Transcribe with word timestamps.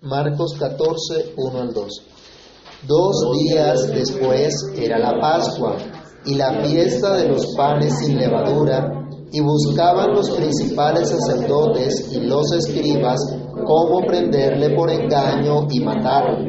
Marcos 0.00 0.54
14, 0.60 1.34
1 1.36 1.60
al 1.60 1.74
2. 1.74 2.02
Dos 2.86 3.32
días 3.36 3.88
después 3.88 4.54
era 4.76 4.96
la 4.96 5.20
Pascua 5.20 5.76
y 6.24 6.36
la 6.36 6.62
fiesta 6.62 7.16
de 7.16 7.28
los 7.28 7.44
panes 7.56 7.98
sin 7.98 8.16
levadura, 8.16 8.92
y 9.32 9.40
buscaban 9.40 10.14
los 10.14 10.30
principales 10.30 11.08
sacerdotes 11.08 12.12
y 12.12 12.20
los 12.20 12.52
escribas 12.52 13.18
cómo 13.66 14.00
prenderle 14.06 14.70
por 14.76 14.88
engaño 14.88 15.66
y 15.68 15.80
matarlo. 15.80 16.46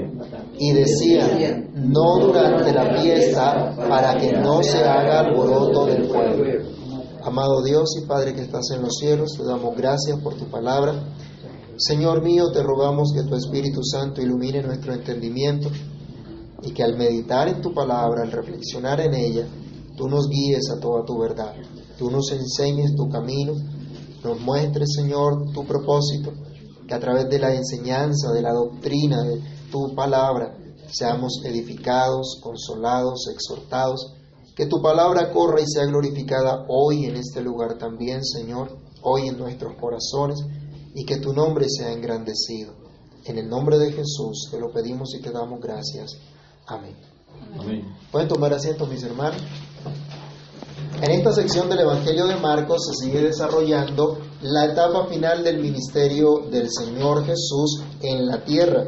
Y 0.59 0.71
decían, 0.73 1.71
no 1.73 2.19
durante 2.19 2.71
la 2.71 3.01
fiesta, 3.01 3.75
para 3.89 4.15
que 4.15 4.31
no 4.31 4.61
se 4.61 4.77
haga 4.83 5.21
alboroto 5.21 5.87
del 5.87 6.07
pueblo. 6.07 6.69
Amado 7.23 7.63
Dios 7.63 7.97
y 7.99 8.05
Padre 8.05 8.35
que 8.35 8.41
estás 8.41 8.69
en 8.75 8.83
los 8.83 8.95
cielos, 8.97 9.35
te 9.35 9.43
damos 9.43 9.75
gracias 9.75 10.19
por 10.19 10.35
tu 10.35 10.45
palabra. 10.45 10.93
Señor 11.79 12.21
mío, 12.21 12.51
te 12.51 12.61
rogamos 12.61 13.13
que 13.15 13.23
tu 13.23 13.35
Espíritu 13.35 13.81
Santo 13.85 14.21
ilumine 14.21 14.61
nuestro 14.61 14.93
entendimiento 14.93 15.69
y 16.61 16.73
que 16.73 16.83
al 16.83 16.97
meditar 16.97 17.47
en 17.47 17.61
tu 17.61 17.73
palabra, 17.73 18.23
al 18.23 18.33
reflexionar 18.33 18.99
en 18.99 19.13
ella, 19.13 19.47
tú 19.95 20.09
nos 20.09 20.27
guíes 20.27 20.69
a 20.71 20.79
toda 20.81 21.05
tu 21.05 21.17
verdad, 21.17 21.53
tú 21.97 22.11
nos 22.11 22.33
enseñes 22.33 22.95
tu 22.97 23.07
camino, 23.07 23.53
nos 24.21 24.41
muestres, 24.41 24.89
Señor, 24.93 25.53
tu 25.53 25.65
propósito, 25.65 26.33
que 26.85 26.93
a 26.93 26.99
través 26.99 27.29
de 27.29 27.39
la 27.39 27.55
enseñanza, 27.55 28.33
de 28.33 28.41
la 28.41 28.51
doctrina, 28.51 29.23
de 29.23 29.41
tu 29.71 29.95
palabra, 29.95 30.57
seamos 30.91 31.41
edificados, 31.45 32.41
consolados, 32.43 33.29
exhortados, 33.33 34.15
que 34.53 34.65
tu 34.65 34.81
palabra 34.81 35.31
corra 35.31 35.61
y 35.61 35.65
sea 35.65 35.85
glorificada 35.85 36.65
hoy 36.67 37.05
en 37.05 37.15
este 37.15 37.41
lugar 37.41 37.77
también, 37.77 38.21
Señor, 38.25 38.77
hoy 39.01 39.29
en 39.29 39.37
nuestros 39.37 39.77
corazones, 39.79 40.39
y 40.93 41.05
que 41.05 41.17
tu 41.17 41.33
nombre 41.33 41.65
sea 41.69 41.91
engrandecido. 41.91 42.73
En 43.25 43.37
el 43.37 43.49
nombre 43.49 43.77
de 43.77 43.91
Jesús 43.91 44.47
te 44.51 44.59
lo 44.59 44.71
pedimos 44.71 45.13
y 45.15 45.21
te 45.21 45.31
damos 45.31 45.59
gracias. 45.59 46.17
Amén. 46.67 46.95
Pueden 48.11 48.27
tomar 48.27 48.53
asiento, 48.53 48.85
mis 48.85 49.03
hermanos. 49.03 49.41
En 51.01 51.11
esta 51.11 51.31
sección 51.31 51.69
del 51.69 51.79
Evangelio 51.79 52.27
de 52.27 52.35
Marcos 52.35 52.87
se 52.87 53.05
sigue 53.05 53.21
desarrollando 53.21 54.19
la 54.41 54.65
etapa 54.65 55.07
final 55.07 55.43
del 55.43 55.59
ministerio 55.59 56.45
del 56.51 56.69
Señor 56.69 57.25
Jesús 57.25 57.81
en 58.01 58.27
la 58.27 58.43
tierra, 58.43 58.85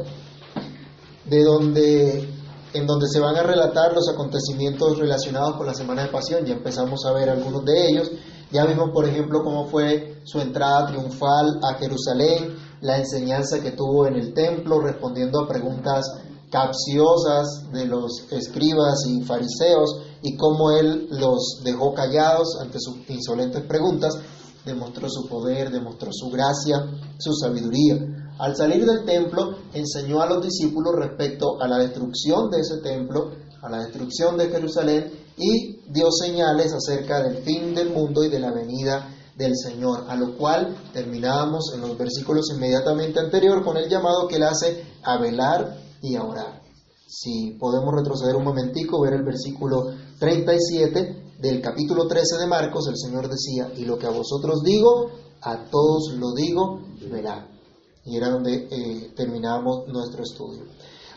de 1.24 1.42
donde 1.42 2.28
en 2.74 2.86
donde 2.86 3.06
se 3.06 3.20
van 3.20 3.36
a 3.36 3.42
relatar 3.42 3.92
los 3.92 4.08
acontecimientos 4.08 4.98
relacionados 4.98 5.56
con 5.56 5.66
la 5.66 5.74
Semana 5.74 6.02
de 6.02 6.08
Pasión. 6.08 6.44
Ya 6.44 6.54
empezamos 6.54 7.04
a 7.04 7.12
ver 7.12 7.28
algunos 7.28 7.64
de 7.64 7.88
ellos. 7.88 8.10
Ya 8.52 8.66
vimos, 8.66 8.90
por 8.90 9.08
ejemplo, 9.08 9.42
cómo 9.42 9.66
fue 9.66 10.20
su 10.24 10.38
entrada 10.38 10.86
triunfal 10.88 11.58
a 11.62 11.78
Jerusalén, 11.78 12.54
la 12.82 12.98
enseñanza 12.98 13.60
que 13.60 13.70
tuvo 13.70 14.06
en 14.06 14.16
el 14.16 14.34
templo, 14.34 14.78
respondiendo 14.78 15.40
a 15.40 15.48
preguntas 15.48 16.04
capciosas 16.50 17.72
de 17.72 17.86
los 17.86 18.30
escribas 18.30 19.06
y 19.08 19.22
fariseos, 19.22 20.02
y 20.20 20.36
cómo 20.36 20.70
él 20.70 21.08
los 21.10 21.62
dejó 21.64 21.94
callados 21.94 22.58
ante 22.60 22.78
sus 22.78 23.08
insolentes 23.08 23.64
preguntas, 23.64 24.18
demostró 24.66 25.08
su 25.08 25.26
poder, 25.26 25.70
demostró 25.70 26.10
su 26.12 26.28
gracia, 26.28 26.86
su 27.18 27.32
sabiduría. 27.32 27.96
Al 28.38 28.54
salir 28.54 28.84
del 28.84 29.06
templo, 29.06 29.56
enseñó 29.72 30.20
a 30.20 30.26
los 30.26 30.44
discípulos 30.44 30.94
respecto 30.96 31.58
a 31.58 31.66
la 31.66 31.78
destrucción 31.78 32.50
de 32.50 32.60
ese 32.60 32.82
templo, 32.82 33.30
a 33.62 33.70
la 33.70 33.78
destrucción 33.78 34.36
de 34.36 34.48
Jerusalén, 34.50 35.21
y 35.36 35.80
dio 35.88 36.10
señales 36.10 36.72
acerca 36.72 37.22
del 37.22 37.42
fin 37.42 37.74
del 37.74 37.90
mundo 37.90 38.24
y 38.24 38.28
de 38.28 38.38
la 38.38 38.52
venida 38.52 39.08
del 39.36 39.56
Señor, 39.56 40.04
a 40.08 40.16
lo 40.16 40.36
cual 40.36 40.76
terminábamos 40.92 41.72
en 41.74 41.80
los 41.80 41.96
versículos 41.96 42.50
inmediatamente 42.54 43.18
anterior 43.18 43.64
con 43.64 43.76
el 43.76 43.88
llamado 43.88 44.28
que 44.28 44.36
él 44.36 44.42
hace 44.42 44.84
a 45.02 45.18
velar 45.18 45.76
y 46.02 46.16
a 46.16 46.24
orar. 46.24 46.62
Si 47.06 47.56
podemos 47.58 47.94
retroceder 47.94 48.36
un 48.36 48.44
momentico, 48.44 49.00
ver 49.00 49.14
el 49.14 49.24
versículo 49.24 49.92
37 50.18 51.34
del 51.40 51.60
capítulo 51.60 52.06
13 52.06 52.38
de 52.38 52.46
Marcos, 52.46 52.88
el 52.88 52.96
Señor 52.96 53.28
decía, 53.28 53.70
y 53.76 53.84
lo 53.84 53.98
que 53.98 54.06
a 54.06 54.10
vosotros 54.10 54.62
digo, 54.62 55.10
a 55.40 55.64
todos 55.70 56.14
lo 56.14 56.32
digo, 56.32 56.80
verá. 57.10 57.48
Y 58.04 58.16
era 58.16 58.30
donde 58.30 58.68
eh, 58.70 59.12
terminamos 59.16 59.86
nuestro 59.88 60.22
estudio. 60.22 60.64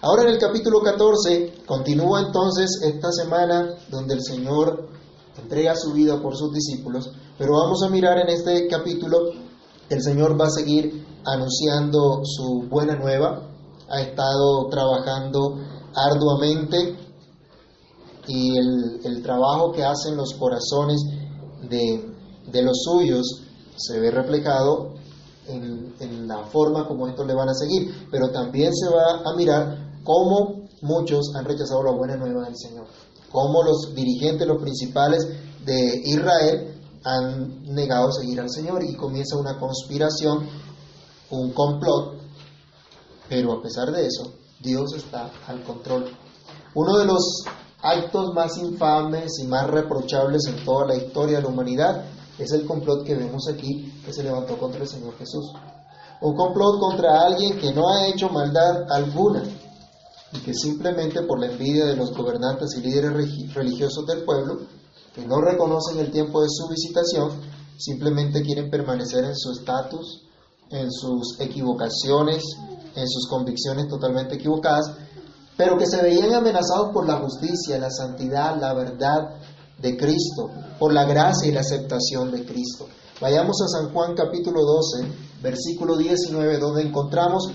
Ahora 0.05 0.21
en 0.21 0.29
el 0.29 0.37
capítulo 0.37 0.81
14 0.83 1.63
continúa 1.65 2.21
entonces 2.21 2.79
esta 2.83 3.11
semana 3.11 3.73
donde 3.89 4.13
el 4.13 4.21
Señor 4.21 4.87
entrega 5.35 5.75
su 5.75 5.93
vida 5.93 6.21
por 6.21 6.37
sus 6.37 6.53
discípulos, 6.53 7.09
pero 7.39 7.53
vamos 7.53 7.81
a 7.81 7.89
mirar 7.89 8.19
en 8.19 8.29
este 8.29 8.67
capítulo 8.67 9.31
el 9.89 10.03
Señor 10.03 10.39
va 10.39 10.45
a 10.45 10.51
seguir 10.51 11.03
anunciando 11.25 12.21
su 12.23 12.67
buena 12.69 12.95
nueva, 12.95 13.49
ha 13.89 14.01
estado 14.01 14.67
trabajando 14.69 15.57
arduamente 15.95 16.95
y 18.27 18.59
el, 18.59 19.23
trabajo 19.23 19.71
que 19.71 19.83
hacen 19.83 20.15
los 20.15 20.35
corazones 20.35 21.01
de, 21.67 22.13
de, 22.51 22.61
los 22.61 22.83
suyos 22.83 23.41
se 23.75 23.99
ve 23.99 24.11
reflejado 24.11 24.93
en, 25.47 25.95
en 25.99 26.27
la 26.27 26.43
forma 26.43 26.87
como 26.87 27.07
estos 27.07 27.25
le 27.25 27.33
van 27.33 27.49
a 27.49 27.55
seguir, 27.55 28.07
pero 28.11 28.29
también 28.29 28.71
se 28.71 28.87
va 28.87 29.23
a 29.25 29.35
mirar 29.35 29.84
cómo 30.05 30.67
muchos 30.81 31.35
han 31.35 31.43
rechazado 31.43 31.83
la 31.83 31.91
buena 31.91 32.15
nueva 32.15 32.45
del 32.45 32.55
Señor, 32.55 32.85
cómo 33.31 33.63
los 33.63 33.93
dirigentes, 33.93 34.47
los 34.47 34.61
principales 34.61 35.27
de 35.65 36.01
Israel 36.05 36.79
han 37.03 37.63
negado 37.63 38.11
seguir 38.11 38.39
al 38.39 38.49
Señor 38.49 38.83
y 38.83 38.95
comienza 38.95 39.35
una 39.35 39.59
conspiración, 39.59 40.47
un 41.31 41.51
complot, 41.51 42.21
pero 43.27 43.53
a 43.53 43.61
pesar 43.61 43.91
de 43.91 44.05
eso, 44.05 44.31
Dios 44.61 44.93
está 44.95 45.31
al 45.47 45.63
control. 45.63 46.05
Uno 46.75 46.97
de 46.97 47.05
los 47.05 47.43
actos 47.81 48.33
más 48.33 48.57
infames 48.57 49.39
y 49.39 49.47
más 49.47 49.67
reprochables 49.67 50.45
en 50.47 50.63
toda 50.63 50.87
la 50.87 50.95
historia 50.95 51.37
de 51.37 51.43
la 51.43 51.49
humanidad 51.49 52.05
es 52.37 52.51
el 52.51 52.65
complot 52.65 53.05
que 53.05 53.15
vemos 53.15 53.47
aquí 53.47 53.91
que 54.05 54.13
se 54.13 54.23
levantó 54.23 54.57
contra 54.57 54.81
el 54.81 54.87
Señor 54.87 55.17
Jesús. 55.17 55.51
Un 56.21 56.35
complot 56.35 56.79
contra 56.79 57.21
alguien 57.21 57.57
que 57.59 57.73
no 57.73 57.89
ha 57.89 58.07
hecho 58.07 58.29
maldad 58.29 58.91
alguna 58.91 59.43
que 60.43 60.53
simplemente 60.53 61.21
por 61.23 61.39
la 61.39 61.47
envidia 61.47 61.85
de 61.85 61.95
los 61.95 62.11
gobernantes 62.11 62.75
y 62.77 62.81
líderes 62.81 63.53
religiosos 63.53 64.05
del 64.05 64.23
pueblo, 64.23 64.59
que 65.13 65.25
no 65.25 65.39
reconocen 65.41 65.99
el 65.99 66.11
tiempo 66.11 66.41
de 66.41 66.49
su 66.49 66.67
visitación, 66.67 67.31
simplemente 67.77 68.41
quieren 68.41 68.69
permanecer 68.69 69.23
en 69.23 69.35
su 69.35 69.51
estatus, 69.51 70.23
en 70.69 70.91
sus 70.91 71.39
equivocaciones, 71.39 72.43
en 72.95 73.07
sus 73.07 73.27
convicciones 73.27 73.87
totalmente 73.87 74.35
equivocadas, 74.35 74.91
pero 75.57 75.77
que 75.77 75.85
se 75.85 76.01
veían 76.01 76.33
amenazados 76.33 76.91
por 76.91 77.07
la 77.07 77.17
justicia, 77.17 77.77
la 77.79 77.89
santidad, 77.89 78.59
la 78.59 78.73
verdad 78.73 79.35
de 79.77 79.97
Cristo, 79.97 80.49
por 80.79 80.93
la 80.93 81.05
gracia 81.05 81.47
y 81.47 81.51
la 81.51 81.61
aceptación 81.61 82.31
de 82.31 82.45
Cristo. 82.45 82.87
Vayamos 83.21 83.61
a 83.61 83.67
San 83.67 83.93
Juan 83.93 84.15
capítulo 84.15 84.61
12, 84.61 85.07
versículo 85.41 85.95
19, 85.95 86.57
donde 86.59 86.81
encontramos 86.81 87.49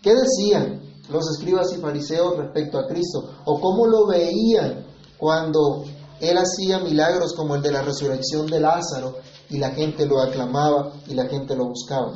qué 0.00 0.14
decían 0.14 0.87
los 1.10 1.30
escribas 1.30 1.72
y 1.76 1.80
fariseos 1.80 2.36
respecto 2.36 2.78
a 2.78 2.86
Cristo, 2.86 3.30
o 3.44 3.60
cómo 3.60 3.86
lo 3.86 4.06
veían 4.06 4.84
cuando 5.18 5.84
él 6.20 6.36
hacía 6.36 6.80
milagros 6.80 7.34
como 7.34 7.56
el 7.56 7.62
de 7.62 7.72
la 7.72 7.82
resurrección 7.82 8.46
de 8.46 8.60
Lázaro 8.60 9.16
y 9.50 9.58
la 9.58 9.70
gente 9.70 10.06
lo 10.06 10.20
aclamaba 10.20 10.92
y 11.06 11.14
la 11.14 11.26
gente 11.26 11.56
lo 11.56 11.66
buscaba. 11.66 12.14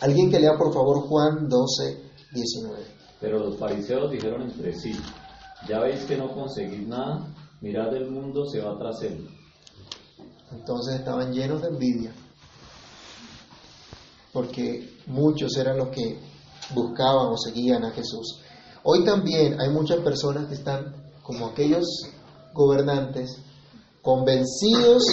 Alguien 0.00 0.30
que 0.30 0.40
lea 0.40 0.56
por 0.56 0.72
favor 0.72 1.06
Juan 1.08 1.48
12, 1.48 2.02
19. 2.32 2.84
Pero 3.20 3.38
los 3.38 3.56
fariseos 3.56 4.10
dijeron 4.10 4.42
entre 4.42 4.74
sí, 4.74 4.92
ya 5.68 5.80
veis 5.80 6.04
que 6.04 6.16
no 6.16 6.34
conseguís 6.34 6.86
nada, 6.86 7.24
mirad 7.60 7.94
el 7.94 8.10
mundo 8.10 8.44
se 8.46 8.60
va 8.60 8.76
tras 8.78 9.02
él. 9.02 9.28
Entonces 10.50 10.96
estaban 10.96 11.32
llenos 11.32 11.62
de 11.62 11.68
envidia, 11.68 12.12
porque 14.32 14.98
muchos 15.06 15.56
eran 15.56 15.78
los 15.78 15.88
que 15.88 16.18
buscaban 16.74 17.28
o 17.28 17.36
seguían 17.36 17.84
a 17.84 17.90
Jesús. 17.90 18.40
Hoy 18.84 19.04
también 19.04 19.60
hay 19.60 19.70
muchas 19.70 20.00
personas 20.00 20.46
que 20.48 20.54
están 20.54 20.94
como 21.22 21.46
aquellos 21.46 21.86
gobernantes, 22.52 23.38
convencidos 24.02 25.04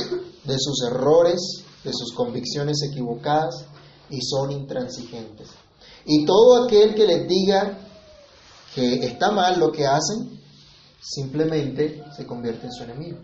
de 0.44 0.56
sus 0.58 0.84
errores, 0.88 1.40
de 1.84 1.92
sus 1.94 2.14
convicciones 2.14 2.78
equivocadas 2.90 3.66
y 4.10 4.20
son 4.22 4.52
intransigentes. 4.52 5.50
Y 6.06 6.26
todo 6.26 6.64
aquel 6.64 6.96
que 6.96 7.06
les 7.06 7.28
diga 7.28 7.78
que 8.74 9.06
está 9.06 9.32
mal 9.32 9.60
lo 9.60 9.72
que 9.72 9.86
hacen, 9.86 10.40
simplemente 11.02 12.04
se 12.16 12.26
convierte 12.26 12.66
en 12.66 12.74
su 12.74 12.84
enemigo. 12.84 13.20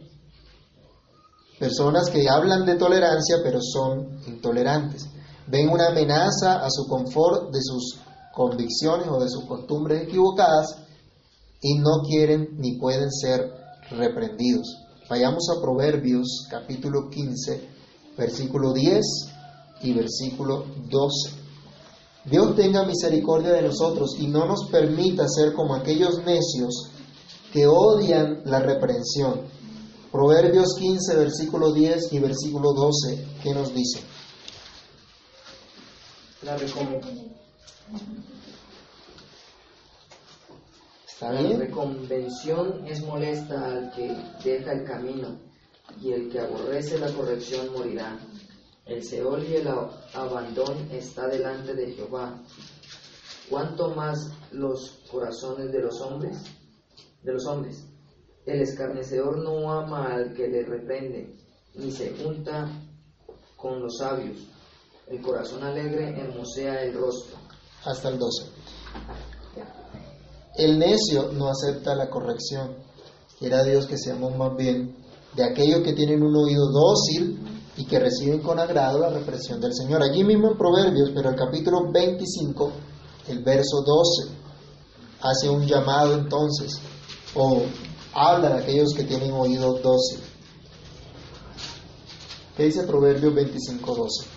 Personas 1.59 2.09
que 2.09 2.27
hablan 2.29 2.65
de 2.65 2.75
tolerancia 2.75 3.37
pero 3.43 3.59
son 3.61 4.19
intolerantes. 4.27 5.07
Ven 5.47 5.69
una 5.69 5.87
amenaza 5.87 6.65
a 6.65 6.69
su 6.69 6.87
confort 6.87 7.51
de 7.51 7.59
sus 7.61 7.99
convicciones 8.35 9.07
o 9.07 9.19
de 9.23 9.29
sus 9.29 9.45
costumbres 9.45 10.03
equivocadas 10.03 10.75
y 11.61 11.79
no 11.79 12.01
quieren 12.07 12.49
ni 12.57 12.77
pueden 12.77 13.09
ser 13.11 13.51
reprendidos. 13.91 14.67
Vayamos 15.09 15.47
a 15.49 15.61
Proverbios 15.61 16.45
capítulo 16.49 17.09
15, 17.09 17.69
versículo 18.17 18.73
10 18.73 19.01
y 19.81 19.93
versículo 19.93 20.65
12. 20.89 21.31
Dios 22.25 22.55
tenga 22.55 22.83
misericordia 22.85 23.53
de 23.53 23.61
nosotros 23.61 24.15
y 24.19 24.27
no 24.27 24.45
nos 24.45 24.67
permita 24.69 25.27
ser 25.27 25.53
como 25.53 25.75
aquellos 25.75 26.17
necios 26.25 26.89
que 27.53 27.67
odian 27.67 28.41
la 28.45 28.59
reprensión. 28.59 29.41
Proverbios 30.11 30.73
15, 30.77 31.15
versículo 31.15 31.71
10 31.71 32.11
y 32.13 32.19
versículo 32.19 32.73
12, 32.73 33.27
¿qué 33.43 33.53
nos 33.53 33.73
dice? 33.73 33.99
La, 36.43 36.57
recom- 36.57 37.35
¿Está 41.07 41.31
la 41.31 41.57
reconvención 41.57 42.85
es 42.85 43.01
molesta 43.05 43.65
al 43.65 43.91
que 43.91 44.15
deja 44.43 44.73
el 44.73 44.83
camino, 44.83 45.39
y 46.01 46.11
el 46.11 46.29
que 46.29 46.39
aborrece 46.39 46.97
la 46.97 47.11
corrección 47.13 47.71
morirá. 47.71 48.17
El 48.85 49.03
Seol 49.03 49.43
y 49.43 49.55
el 49.55 49.67
abandón 50.13 50.91
está 50.91 51.27
delante 51.27 51.73
de 51.73 51.93
Jehová. 51.93 52.41
¿Cuánto 53.49 53.95
más 53.95 54.17
los 54.51 55.03
corazones 55.09 55.71
de 55.71 55.79
los 55.79 56.01
hombres? 56.01 56.37
De 57.23 57.33
los 57.33 57.45
hombres. 57.45 57.87
El 58.45 58.61
escarnecedor 58.61 59.37
no 59.43 59.71
ama 59.71 60.13
al 60.13 60.33
que 60.33 60.47
le 60.47 60.63
reprende, 60.63 61.35
ni 61.75 61.91
se 61.91 62.15
junta 62.15 62.69
con 63.55 63.81
los 63.81 63.97
sabios. 63.97 64.37
El 65.07 65.21
corazón 65.21 65.63
alegre 65.63 66.19
hermosea 66.19 66.83
el 66.83 66.93
rostro. 66.93 67.44
Hasta 67.85 68.09
el 68.09 68.17
12. 68.17 68.45
El 70.57 70.79
necio 70.79 71.31
no 71.33 71.49
acepta 71.49 71.95
la 71.95 72.09
corrección. 72.09 72.75
Quiera 73.37 73.63
Dios 73.63 73.85
que 73.85 73.97
seamos 73.97 74.35
más 74.37 74.55
bien 74.55 74.95
de 75.35 75.43
aquellos 75.43 75.81
que 75.81 75.93
tienen 75.93 76.23
un 76.23 76.35
oído 76.35 76.71
dócil 76.71 77.39
y 77.77 77.85
que 77.85 77.99
reciben 77.99 78.39
con 78.39 78.57
agrado 78.57 78.99
la 78.99 79.09
represión 79.09 79.59
del 79.59 79.73
Señor. 79.73 80.01
Allí 80.01 80.23
mismo 80.23 80.49
en 80.49 80.57
Proverbios, 80.57 81.11
pero 81.13 81.29
el 81.29 81.35
capítulo 81.35 81.91
25, 81.91 82.71
el 83.27 83.43
verso 83.43 83.83
12, 83.85 84.31
hace 85.21 85.49
un 85.49 85.65
llamado 85.65 86.13
entonces, 86.13 86.79
o 87.35 87.63
habla 88.13 88.49
de 88.49 88.63
aquellos 88.63 88.93
que 88.93 89.03
tienen 89.03 89.33
oído 89.33 89.73
dócil. 89.73 90.19
¿Qué 92.55 92.63
dice 92.63 92.83
Proverbios 92.83 93.35
25, 93.35 93.95
12? 93.95 94.34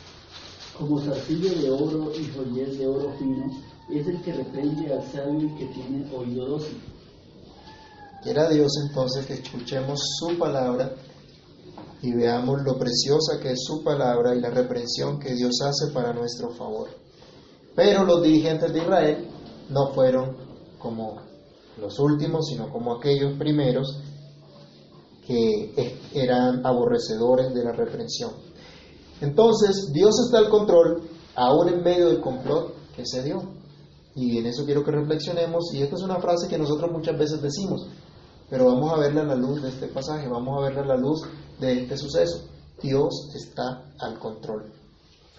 Como 0.79 1.01
zarcillo 1.01 1.51
de 1.61 1.71
oro 1.71 2.13
y 2.15 2.25
joyez 2.27 2.79
de 2.79 2.87
oro 2.87 3.13
fino, 3.19 3.47
es 3.91 4.07
el 4.07 4.23
que 4.23 4.33
reprende 4.33 4.93
al 4.93 5.03
sabio 5.11 5.49
que 5.57 5.67
tiene 5.67 6.09
oído 6.15 6.47
dócil. 6.47 6.81
Quiera 8.23 8.49
Dios 8.49 8.73
entonces 8.87 9.27
que 9.27 9.35
escuchemos 9.35 10.01
su 10.19 10.39
palabra 10.39 10.93
y 12.03 12.13
veamos 12.13 12.63
lo 12.63 12.79
preciosa 12.79 13.41
que 13.41 13.53
es 13.53 13.65
su 13.65 13.83
palabra 13.83 14.35
y 14.35 14.41
la 14.41 14.51
reprensión 14.51 15.19
que 15.19 15.35
Dios 15.35 15.61
hace 15.63 15.93
para 15.93 16.13
nuestro 16.13 16.51
favor. 16.51 16.89
Pero 17.75 18.05
los 18.05 18.23
dirigentes 18.23 18.73
de 18.73 18.79
Israel 18.79 19.29
no 19.71 19.89
fueron 19.95 20.37
como 20.79 21.17
los 21.81 21.99
últimos, 21.99 22.47
sino 22.47 22.71
como 22.71 22.95
aquellos 22.95 23.37
primeros 23.39 24.01
que 25.27 25.97
eran 26.15 26.65
aborrecedores 26.65 27.53
de 27.55 27.65
la 27.65 27.73
reprensión. 27.73 28.48
Entonces, 29.21 29.91
Dios 29.93 30.15
está 30.27 30.39
al 30.39 30.49
control, 30.49 31.03
aún 31.35 31.69
en 31.69 31.83
medio 31.83 32.09
del 32.09 32.21
complot 32.21 32.75
que 32.95 33.05
se 33.05 33.23
dio. 33.23 33.43
Y 34.15 34.39
en 34.39 34.47
eso 34.47 34.65
quiero 34.65 34.85
que 34.85 34.91
reflexionemos. 34.91 35.73
Y 35.73 35.83
esta 35.83 35.97
es 35.97 36.03
una 36.03 36.21
frase 36.21 36.49
que 36.49 36.59
nosotros 36.59 36.91
muchas 36.91 37.19
veces 37.19 37.41
decimos, 37.41 37.87
pero 38.51 38.67
vamos 38.67 38.93
a 38.93 38.99
verla 38.99 39.23
a 39.23 39.27
la 39.27 39.35
luz 39.37 39.63
de 39.63 39.69
este 39.69 39.89
pasaje, 39.89 40.29
vamos 40.29 40.59
a 40.59 40.67
verla 40.67 40.83
a 40.83 40.97
la 40.97 40.97
luz 40.97 41.23
de 41.61 41.83
este 41.83 41.97
suceso. 41.97 42.45
Dios 42.83 43.31
está 43.35 43.93
al 43.99 44.19
control. 44.19 44.73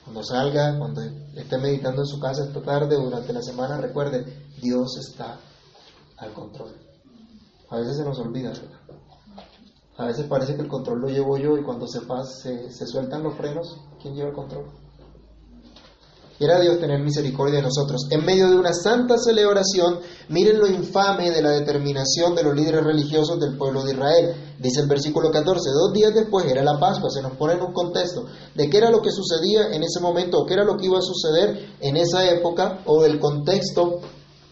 Cuando 0.03 0.23
salga, 0.23 0.77
cuando 0.77 1.01
esté 1.35 1.57
meditando 1.57 2.01
en 2.01 2.07
su 2.07 2.19
casa 2.19 2.45
esta 2.45 2.61
tarde 2.61 2.95
o 2.95 3.03
durante 3.03 3.33
la 3.33 3.41
semana, 3.41 3.77
recuerde, 3.77 4.25
Dios 4.61 4.97
está 4.97 5.39
al 6.17 6.33
control. 6.33 6.75
A 7.69 7.77
veces 7.77 7.97
se 7.97 8.03
nos 8.03 8.17
olvida. 8.19 8.53
A 9.99 10.05
veces 10.05 10.27
parece 10.27 10.55
que 10.55 10.61
el 10.61 10.69
control 10.69 11.01
lo 11.01 11.09
llevo 11.09 11.37
yo 11.37 11.57
y 11.57 11.61
cuando 11.63 11.85
se, 11.85 11.99
pas- 11.99 12.25
se, 12.71 12.87
sueltan 12.87 13.21
los 13.21 13.35
frenos, 13.35 13.77
¿quién 14.01 14.15
lleva 14.15 14.29
el 14.29 14.33
control? 14.33 14.65
Quiera 16.37 16.57
Dios 16.57 16.79
tener 16.79 17.01
misericordia 17.01 17.57
de 17.57 17.63
nosotros. 17.63 18.07
En 18.09 18.23
medio 18.25 18.47
de 18.49 18.55
una 18.55 18.71
santa 18.71 19.17
celebración, 19.17 19.99
miren 20.29 20.57
lo 20.57 20.67
infame 20.67 21.31
de 21.31 21.41
la 21.41 21.49
determinación 21.49 22.33
de 22.33 22.43
los 22.43 22.55
líderes 22.55 22.81
religiosos 22.81 23.41
del 23.41 23.57
pueblo 23.57 23.83
de 23.83 23.91
Israel. 23.91 24.35
Dice 24.57 24.79
el 24.79 24.87
versículo 24.87 25.31
14, 25.31 25.69
dos 25.69 25.91
días 25.91 26.13
después 26.13 26.45
era 26.45 26.63
la 26.63 26.79
Pascua, 26.79 27.09
se 27.09 27.21
nos 27.21 27.33
pone 27.33 27.55
en 27.55 27.61
un 27.61 27.73
contexto 27.73 28.23
de 28.55 28.69
qué 28.69 28.77
era 28.77 28.89
lo 28.89 29.01
que 29.01 29.11
sucedía 29.11 29.67
en 29.75 29.83
ese 29.83 29.99
momento, 29.99 30.39
o 30.39 30.45
qué 30.45 30.53
era 30.53 30.63
lo 30.63 30.77
que 30.77 30.85
iba 30.85 30.97
a 30.97 31.01
suceder 31.01 31.71
en 31.81 31.97
esa 31.97 32.23
época, 32.31 32.79
o 32.85 33.03
el 33.03 33.19
contexto 33.19 33.99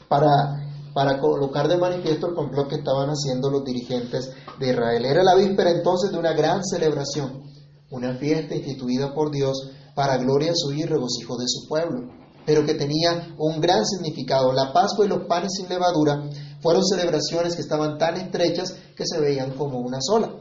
para, 0.10 0.67
para 0.98 1.20
colocar 1.20 1.68
de 1.68 1.78
manifiesto 1.78 2.30
el 2.30 2.34
complot 2.34 2.70
que 2.70 2.78
estaban 2.78 3.08
haciendo 3.10 3.52
los 3.52 3.64
dirigentes 3.64 4.32
de 4.60 4.72
Israel. 4.72 5.06
Era 5.06 5.24
la 5.24 5.36
víspera 5.36 5.70
entonces 5.70 6.10
de 6.10 6.18
una 6.18 6.34
gran 6.34 6.66
celebración, 6.66 7.44
una 7.92 8.16
fiesta 8.16 8.56
instituida 8.56 9.14
por 9.14 9.30
Dios 9.30 9.70
para 9.94 10.18
gloria 10.18 10.54
suya 10.56 10.86
y 10.86 10.88
regocijo 10.88 11.38
de 11.38 11.46
su 11.48 11.68
pueblo, 11.68 12.12
pero 12.48 12.66
que 12.66 12.74
tenía 12.74 13.36
un 13.38 13.62
gran 13.62 13.86
significado. 13.86 14.52
La 14.54 14.74
Pascua 14.74 15.06
y 15.06 15.10
los 15.10 15.28
panes 15.28 15.52
sin 15.56 15.70
levadura 15.70 16.32
fueron 16.62 16.84
celebraciones 16.84 17.56
que 17.56 17.62
estaban 17.62 18.00
tan 18.00 18.18
estrechas 18.18 18.74
que 18.96 19.06
se 19.06 19.20
veían 19.20 19.52
como 19.52 19.78
una 19.78 20.00
sola. 20.02 20.34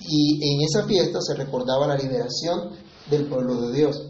Y 0.00 0.52
en 0.52 0.62
esa 0.62 0.84
fiesta 0.84 1.20
se 1.20 1.34
recordaba 1.34 1.86
la 1.86 1.96
liberación 1.96 2.70
del 3.08 3.28
pueblo 3.28 3.68
de 3.68 3.72
Dios. 3.72 4.02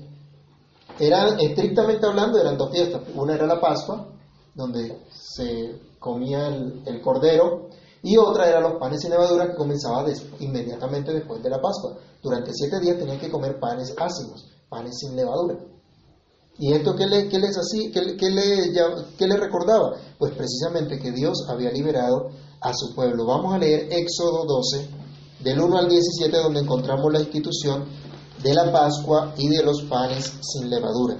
Eran, 0.99 1.39
estrictamente 1.39 2.07
hablando, 2.07 2.41
eran 2.41 2.57
dos 2.57 2.71
fiestas. 2.71 3.03
Una 3.15 3.35
era 3.35 3.47
la 3.47 3.61
Pascua, 3.61 4.12
donde 4.55 4.99
se 5.11 5.81
comía 5.99 6.49
el, 6.49 7.01
cordero, 7.01 7.69
y 8.03 8.17
otra 8.17 8.49
era 8.49 8.61
los 8.61 8.79
panes 8.81 9.01
sin 9.01 9.11
levadura 9.11 9.47
que 9.49 9.55
comenzaba 9.57 10.05
inmediatamente 10.41 11.13
después 11.13 11.43
de 11.43 11.51
la 11.51 11.61
Pascua. 11.61 11.97
Durante 12.23 12.53
siete 12.53 12.81
días 12.81 12.99
tenían 12.99 13.19
que 13.19 13.31
comer 13.31 13.59
panes 13.61 13.95
ácimos, 13.97 14.47
panes 14.69 14.99
sin 14.99 15.15
levadura. 15.17 15.59
¿Y 16.59 16.73
esto 16.73 16.95
qué, 16.95 17.07
le- 17.07 17.29
qué 17.29 17.39
les, 17.39 17.57
hacía, 17.57 17.91
qué, 17.93 18.17
qué 18.17 18.31
le, 18.31 18.73
qué 19.17 19.27
recordaba? 19.27 19.97
Pues 20.19 20.33
precisamente 20.35 20.99
que 20.99 21.13
Dios 21.13 21.47
había 21.49 21.71
liberado 21.71 22.29
a 22.61 22.73
su 22.75 22.95
pueblo. 22.95 23.25
Vamos 23.25 23.55
a 23.55 23.59
leer 23.59 23.89
Éxodo 23.91 24.45
12, 24.45 24.89
del 25.43 25.61
1 25.61 25.77
al 25.79 25.89
17, 25.89 26.37
donde 26.37 26.61
encontramos 26.61 27.11
la 27.13 27.21
institución 27.21 27.85
de 28.43 28.55
la 28.55 28.71
Pascua 28.71 29.35
y 29.39 29.49
de 29.49 29.63
los 29.63 29.83
panes 29.83 30.33
sin 30.43 30.69
levadura. 30.69 31.17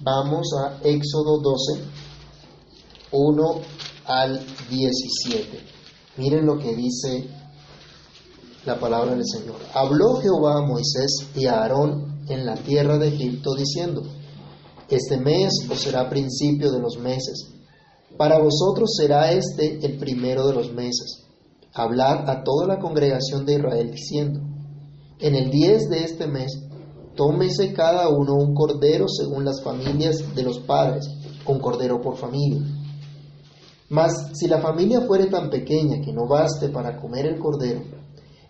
Vamos 0.00 0.48
a 0.58 0.80
Éxodo 0.82 1.38
12, 1.40 1.84
1 3.12 3.60
al 4.06 4.40
17. 4.68 5.60
Miren 6.16 6.46
lo 6.46 6.58
que 6.58 6.74
dice 6.74 7.28
la 8.66 8.78
palabra 8.78 9.14
del 9.14 9.24
Señor. 9.24 9.56
Habló 9.72 10.16
Jehová 10.16 10.58
a 10.58 10.66
Moisés 10.66 11.28
y 11.36 11.46
a 11.46 11.60
Aarón 11.60 12.24
en 12.28 12.44
la 12.44 12.56
tierra 12.56 12.98
de 12.98 13.08
Egipto 13.08 13.54
diciendo, 13.54 14.02
Este 14.88 15.16
mes 15.16 15.52
os 15.70 15.80
será 15.80 16.10
principio 16.10 16.72
de 16.72 16.80
los 16.80 16.98
meses. 16.98 17.52
Para 18.16 18.38
vosotros 18.38 18.94
será 18.96 19.30
este 19.30 19.78
el 19.86 19.98
primero 19.98 20.48
de 20.48 20.54
los 20.54 20.72
meses. 20.72 21.22
Hablad 21.72 22.28
a 22.28 22.42
toda 22.42 22.66
la 22.66 22.80
congregación 22.80 23.46
de 23.46 23.54
Israel 23.54 23.90
diciendo, 23.92 24.40
En 25.20 25.36
el 25.36 25.50
10 25.50 25.88
de 25.88 26.04
este 26.04 26.26
mes, 26.26 26.64
tómese 27.14 27.72
cada 27.72 28.08
uno 28.08 28.34
un 28.34 28.54
cordero 28.54 29.06
según 29.08 29.44
las 29.44 29.62
familias 29.62 30.34
de 30.34 30.42
los 30.42 30.58
padres, 30.60 31.06
un 31.46 31.58
cordero 31.58 32.00
por 32.00 32.16
familia. 32.16 32.62
Mas 33.90 34.30
si 34.34 34.48
la 34.48 34.60
familia 34.60 35.02
fuere 35.02 35.26
tan 35.26 35.50
pequeña 35.50 36.00
que 36.04 36.12
no 36.12 36.26
baste 36.26 36.68
para 36.68 37.00
comer 37.00 37.26
el 37.26 37.38
cordero, 37.38 37.82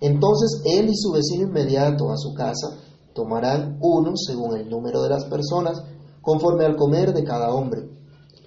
entonces 0.00 0.62
él 0.64 0.88
y 0.88 0.96
su 0.96 1.12
vecino 1.12 1.48
inmediato 1.48 2.10
a 2.10 2.16
su 2.16 2.34
casa 2.34 2.78
tomarán 3.14 3.78
uno 3.80 4.12
según 4.16 4.56
el 4.56 4.68
número 4.68 5.02
de 5.02 5.08
las 5.08 5.24
personas, 5.26 5.82
conforme 6.20 6.64
al 6.64 6.76
comer 6.76 7.12
de 7.12 7.24
cada 7.24 7.52
hombre. 7.54 7.88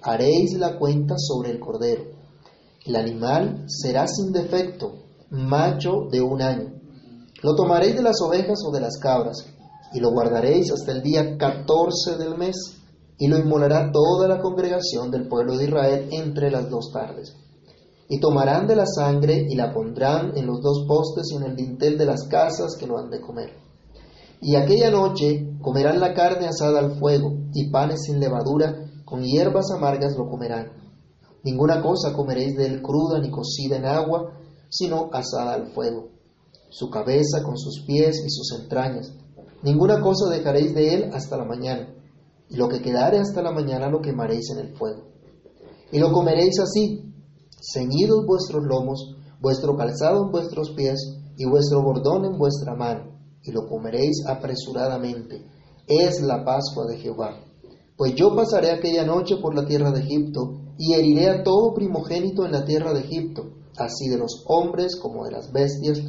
Haréis 0.02 0.56
la 0.58 0.78
cuenta 0.78 1.14
sobre 1.18 1.50
el 1.50 1.58
cordero. 1.58 2.04
El 2.84 2.96
animal 2.96 3.64
será 3.66 4.06
sin 4.06 4.32
defecto, 4.32 4.92
macho 5.30 6.06
de 6.10 6.20
un 6.20 6.42
año. 6.42 6.72
Lo 7.42 7.54
tomaréis 7.54 7.96
de 7.96 8.02
las 8.02 8.20
ovejas 8.20 8.58
o 8.66 8.72
de 8.72 8.80
las 8.80 8.98
cabras, 8.98 9.44
y 9.92 10.00
lo 10.00 10.10
guardaréis 10.10 10.72
hasta 10.72 10.92
el 10.92 11.02
día 11.02 11.36
14 11.36 12.16
del 12.18 12.36
mes, 12.36 12.56
y 13.18 13.26
lo 13.26 13.38
inmolará 13.38 13.90
toda 13.90 14.28
la 14.28 14.40
congregación 14.40 15.10
del 15.10 15.26
pueblo 15.28 15.56
de 15.56 15.64
Israel 15.64 16.08
entre 16.12 16.50
las 16.50 16.70
dos 16.70 16.90
tardes. 16.92 17.34
Y 18.08 18.20
tomarán 18.20 18.66
de 18.66 18.76
la 18.76 18.86
sangre 18.86 19.46
y 19.48 19.54
la 19.56 19.72
pondrán 19.72 20.36
en 20.36 20.46
los 20.46 20.60
dos 20.62 20.84
postes 20.86 21.26
y 21.32 21.36
en 21.36 21.42
el 21.42 21.56
dintel 21.56 21.98
de 21.98 22.06
las 22.06 22.24
casas 22.24 22.76
que 22.78 22.86
lo 22.86 22.98
han 22.98 23.10
de 23.10 23.20
comer. 23.20 23.50
Y 24.40 24.54
aquella 24.54 24.90
noche 24.90 25.58
comerán 25.60 26.00
la 26.00 26.14
carne 26.14 26.46
asada 26.46 26.78
al 26.78 26.98
fuego, 26.98 27.32
y 27.52 27.70
panes 27.70 28.02
sin 28.04 28.20
levadura, 28.20 28.88
con 29.04 29.22
hierbas 29.22 29.70
amargas 29.72 30.16
lo 30.16 30.28
comerán. 30.28 30.70
Ninguna 31.42 31.82
cosa 31.82 32.12
comeréis 32.12 32.56
de 32.56 32.66
él 32.66 32.82
cruda 32.82 33.20
ni 33.20 33.30
cocida 33.30 33.76
en 33.76 33.86
agua, 33.86 34.38
sino 34.68 35.10
asada 35.12 35.54
al 35.54 35.72
fuego. 35.72 36.08
Su 36.70 36.90
cabeza 36.90 37.42
con 37.42 37.56
sus 37.56 37.84
pies 37.84 38.22
y 38.24 38.30
sus 38.30 38.60
entrañas. 38.60 39.12
Ninguna 39.62 40.00
cosa 40.00 40.30
dejaréis 40.30 40.74
de 40.74 40.94
él 40.94 41.10
hasta 41.12 41.36
la 41.36 41.44
mañana. 41.44 41.94
y 42.50 42.56
lo 42.56 42.66
que 42.68 42.80
quedare 42.80 43.18
hasta 43.18 43.42
la 43.42 43.52
mañana 43.52 43.90
lo 43.90 44.00
quemaréis 44.00 44.50
en 44.52 44.58
el 44.60 44.74
fuego. 44.74 45.02
Y 45.92 45.98
lo 45.98 46.12
comeréis 46.12 46.58
así, 46.60 47.12
ceñidos 47.60 48.24
vuestros 48.26 48.64
lomos, 48.64 49.16
vuestro 49.40 49.76
calzado 49.76 50.24
en 50.24 50.30
vuestros 50.30 50.70
pies 50.70 50.98
y 51.36 51.44
vuestro 51.44 51.82
bordón 51.82 52.24
en 52.24 52.38
vuestra 52.38 52.74
mano, 52.74 53.18
y 53.42 53.52
lo 53.52 53.66
comeréis 53.66 54.24
apresuradamente. 54.26 55.44
Es 55.86 56.22
la 56.22 56.44
Pascua 56.44 56.86
de 56.86 56.96
Jehová. 56.96 57.38
Pues 57.96 58.14
yo 58.14 58.34
pasaré 58.34 58.70
aquella 58.70 59.04
noche 59.04 59.36
por 59.42 59.54
la 59.54 59.66
tierra 59.66 59.90
de 59.90 60.00
Egipto, 60.00 60.60
y 60.78 60.94
heriré 60.94 61.28
a 61.28 61.42
todo 61.42 61.74
primogénito 61.74 62.46
en 62.46 62.52
la 62.52 62.64
tierra 62.64 62.92
de 62.92 63.00
Egipto, 63.00 63.50
así 63.76 64.08
de 64.08 64.18
los 64.18 64.44
hombres 64.46 64.96
como 64.96 65.24
de 65.24 65.32
las 65.32 65.52
bestias, 65.52 66.00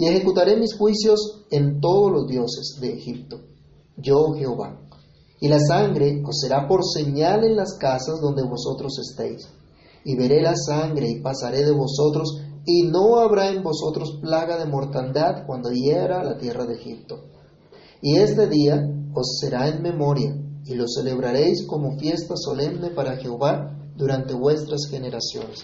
y 0.00 0.06
ejecutaré 0.06 0.56
mis 0.56 0.74
juicios 0.74 1.44
en 1.50 1.78
todos 1.78 2.10
los 2.10 2.26
dioses 2.26 2.78
de 2.80 2.94
Egipto. 2.94 3.42
Yo 3.98 4.32
Jehová. 4.32 4.80
Y 5.38 5.48
la 5.48 5.58
sangre 5.60 6.22
os 6.26 6.40
será 6.40 6.66
por 6.66 6.80
señal 6.86 7.44
en 7.44 7.54
las 7.54 7.76
casas 7.78 8.18
donde 8.18 8.42
vosotros 8.42 8.98
estéis. 8.98 9.46
Y 10.02 10.16
veré 10.16 10.40
la 10.40 10.56
sangre 10.56 11.10
y 11.10 11.20
pasaré 11.20 11.66
de 11.66 11.72
vosotros, 11.72 12.40
y 12.64 12.84
no 12.84 13.18
habrá 13.18 13.50
en 13.50 13.62
vosotros 13.62 14.18
plaga 14.22 14.56
de 14.56 14.70
mortandad 14.70 15.44
cuando 15.46 15.70
hiera 15.70 16.24
la 16.24 16.38
tierra 16.38 16.64
de 16.64 16.76
Egipto. 16.76 17.24
Y 18.00 18.16
este 18.16 18.48
día 18.48 18.82
os 19.12 19.38
será 19.38 19.68
en 19.68 19.82
memoria, 19.82 20.34
y 20.64 20.76
lo 20.76 20.88
celebraréis 20.88 21.66
como 21.66 21.98
fiesta 21.98 22.36
solemne 22.38 22.88
para 22.88 23.18
Jehová 23.18 23.76
durante 23.96 24.32
vuestras 24.32 24.86
generaciones. 24.90 25.62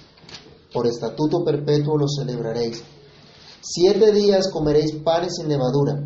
Por 0.74 0.86
estatuto 0.86 1.42
perpetuo 1.42 1.96
lo 1.96 2.06
celebraréis. 2.06 2.84
Siete 3.68 4.12
días 4.12 4.48
comeréis 4.52 4.92
panes 5.02 5.34
sin 5.34 5.48
levadura, 5.48 5.98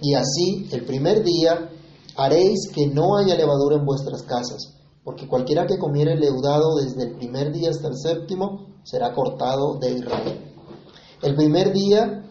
y 0.00 0.14
así 0.14 0.66
el 0.72 0.86
primer 0.86 1.22
día 1.22 1.68
haréis 2.16 2.70
que 2.74 2.86
no 2.86 3.18
haya 3.18 3.36
levadura 3.36 3.76
en 3.76 3.84
vuestras 3.84 4.22
casas, 4.22 4.78
porque 5.04 5.28
cualquiera 5.28 5.66
que 5.66 5.76
comiere 5.76 6.16
leudado 6.16 6.76
desde 6.76 7.02
el 7.02 7.16
primer 7.18 7.52
día 7.52 7.68
hasta 7.68 7.88
el 7.88 7.98
séptimo 7.98 8.66
será 8.82 9.12
cortado 9.12 9.78
de 9.78 9.92
Israel. 9.92 10.40
El 11.20 11.36
primer 11.36 11.74
día 11.74 12.24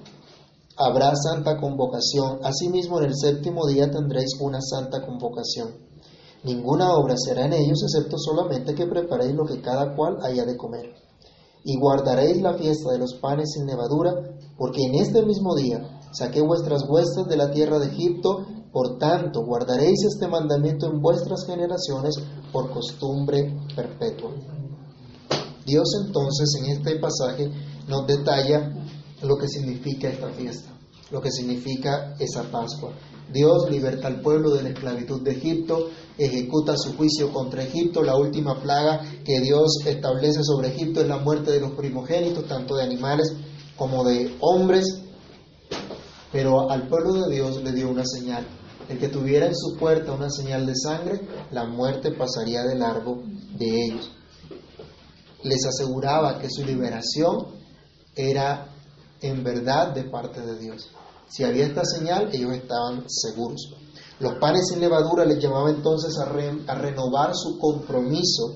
habrá 0.76 1.14
santa 1.16 1.58
convocación, 1.58 2.40
asimismo 2.44 2.98
en 2.98 3.06
el 3.06 3.16
séptimo 3.16 3.68
día 3.68 3.92
tendréis 3.92 4.32
una 4.40 4.62
santa 4.62 5.06
convocación. 5.06 5.76
Ninguna 6.44 6.96
obra 6.96 7.14
será 7.18 7.46
en 7.46 7.54
ellos, 7.54 7.84
excepto 7.84 8.18
solamente 8.18 8.74
que 8.74 8.88
preparéis 8.88 9.36
lo 9.36 9.46
que 9.46 9.62
cada 9.62 9.96
cual 9.96 10.18
haya 10.24 10.44
de 10.44 10.58
comer. 10.58 11.11
Y 11.63 11.77
guardaréis 11.77 12.41
la 12.41 12.56
fiesta 12.56 12.91
de 12.91 13.00
los 13.00 13.15
panes 13.22 13.51
sin 13.53 13.68
levadura, 13.68 14.13
porque 14.58 14.82
en 14.84 14.96
este 14.96 15.24
mismo 15.24 15.56
día 15.56 16.00
saqué 16.12 16.41
vuestras 16.41 16.84
huestes 16.88 17.25
de 17.27 17.38
la 17.38 17.51
tierra 17.51 17.80
de 17.80 17.88
Egipto, 17.88 18.46
por 18.72 18.98
tanto 18.98 19.46
guardaréis 19.46 20.03
este 20.06 20.27
mandamiento 20.27 20.88
en 20.88 21.01
vuestras 21.01 21.46
generaciones 21.46 22.15
por 22.51 22.72
costumbre 22.72 23.53
perpetua. 23.75 24.32
Dios 25.65 25.88
entonces 26.06 26.50
en 26.60 26.72
este 26.72 27.00
pasaje 27.00 27.51
nos 27.88 28.08
detalla 28.08 28.74
lo 29.22 29.38
que 29.38 29.48
significa 29.48 30.10
esta 30.10 30.30
fiesta, 30.30 30.72
lo 31.12 31.22
que 31.22 31.32
significa 31.32 32.15
esa 32.20 32.44
Pascua. 32.44 32.91
Dios 33.32 33.70
liberta 33.70 34.08
al 34.08 34.22
pueblo 34.22 34.50
de 34.51 34.63
la 34.63 34.70
esclavitud 34.70 35.22
de 35.22 35.32
Egipto, 35.32 35.89
ejecuta 36.18 36.75
su 36.77 36.96
juicio 36.96 37.32
contra 37.32 37.63
Egipto. 37.63 38.03
La 38.03 38.15
última 38.15 38.62
plaga 38.62 39.01
que 39.24 39.39
Dios 39.39 39.80
establece 39.86 40.44
sobre 40.44 40.70
Egipto 40.70 41.01
es 41.01 41.08
la 41.08 41.18
muerte 41.18 41.51
de 41.51 41.62
los 41.62 41.72
primogénitos, 41.72 42.48
tanto 42.48 42.75
de 42.75 42.84
animales 42.84 43.34
como 43.75 44.03
de 44.03 44.36
hombres. 44.39 44.86
Pero 46.32 46.70
al 46.70 46.88
pueblo 46.88 47.13
de 47.13 47.36
Dios 47.36 47.62
le 47.63 47.72
dio 47.72 47.89
una 47.89 48.06
señal. 48.06 48.46
El 48.89 49.00
que 49.00 49.08
tuviera 49.08 49.46
en 49.46 49.56
su 49.56 49.77
puerta 49.77 50.12
una 50.12 50.30
señal 50.30 50.65
de 50.65 50.75
sangre, 50.75 51.22
la 51.51 51.65
muerte 51.65 52.12
pasaría 52.12 52.63
de 52.63 52.75
largo 52.75 53.24
de 53.58 53.86
ellos. 53.86 54.12
Les 55.44 55.65
aseguraba 55.65 56.39
que 56.39 56.50
su 56.50 56.65
liberación 56.65 57.48
era 58.15 58.68
en 59.22 59.44
verdad 59.44 59.94
de 59.94 60.03
parte 60.03 60.41
de 60.41 60.58
Dios. 60.60 60.89
Si 61.30 61.44
había 61.44 61.65
esta 61.65 61.86
señal, 61.86 62.30
ellos 62.34 62.53
estaban 62.53 63.06
seguros. 63.08 63.74
Los 64.22 64.36
panes 64.36 64.68
sin 64.68 64.80
levadura 64.80 65.25
les 65.25 65.40
llamaba 65.40 65.72
entonces 65.72 66.16
a, 66.20 66.25
renovar 66.75 67.32
su 67.34 67.58
compromiso 67.58 68.54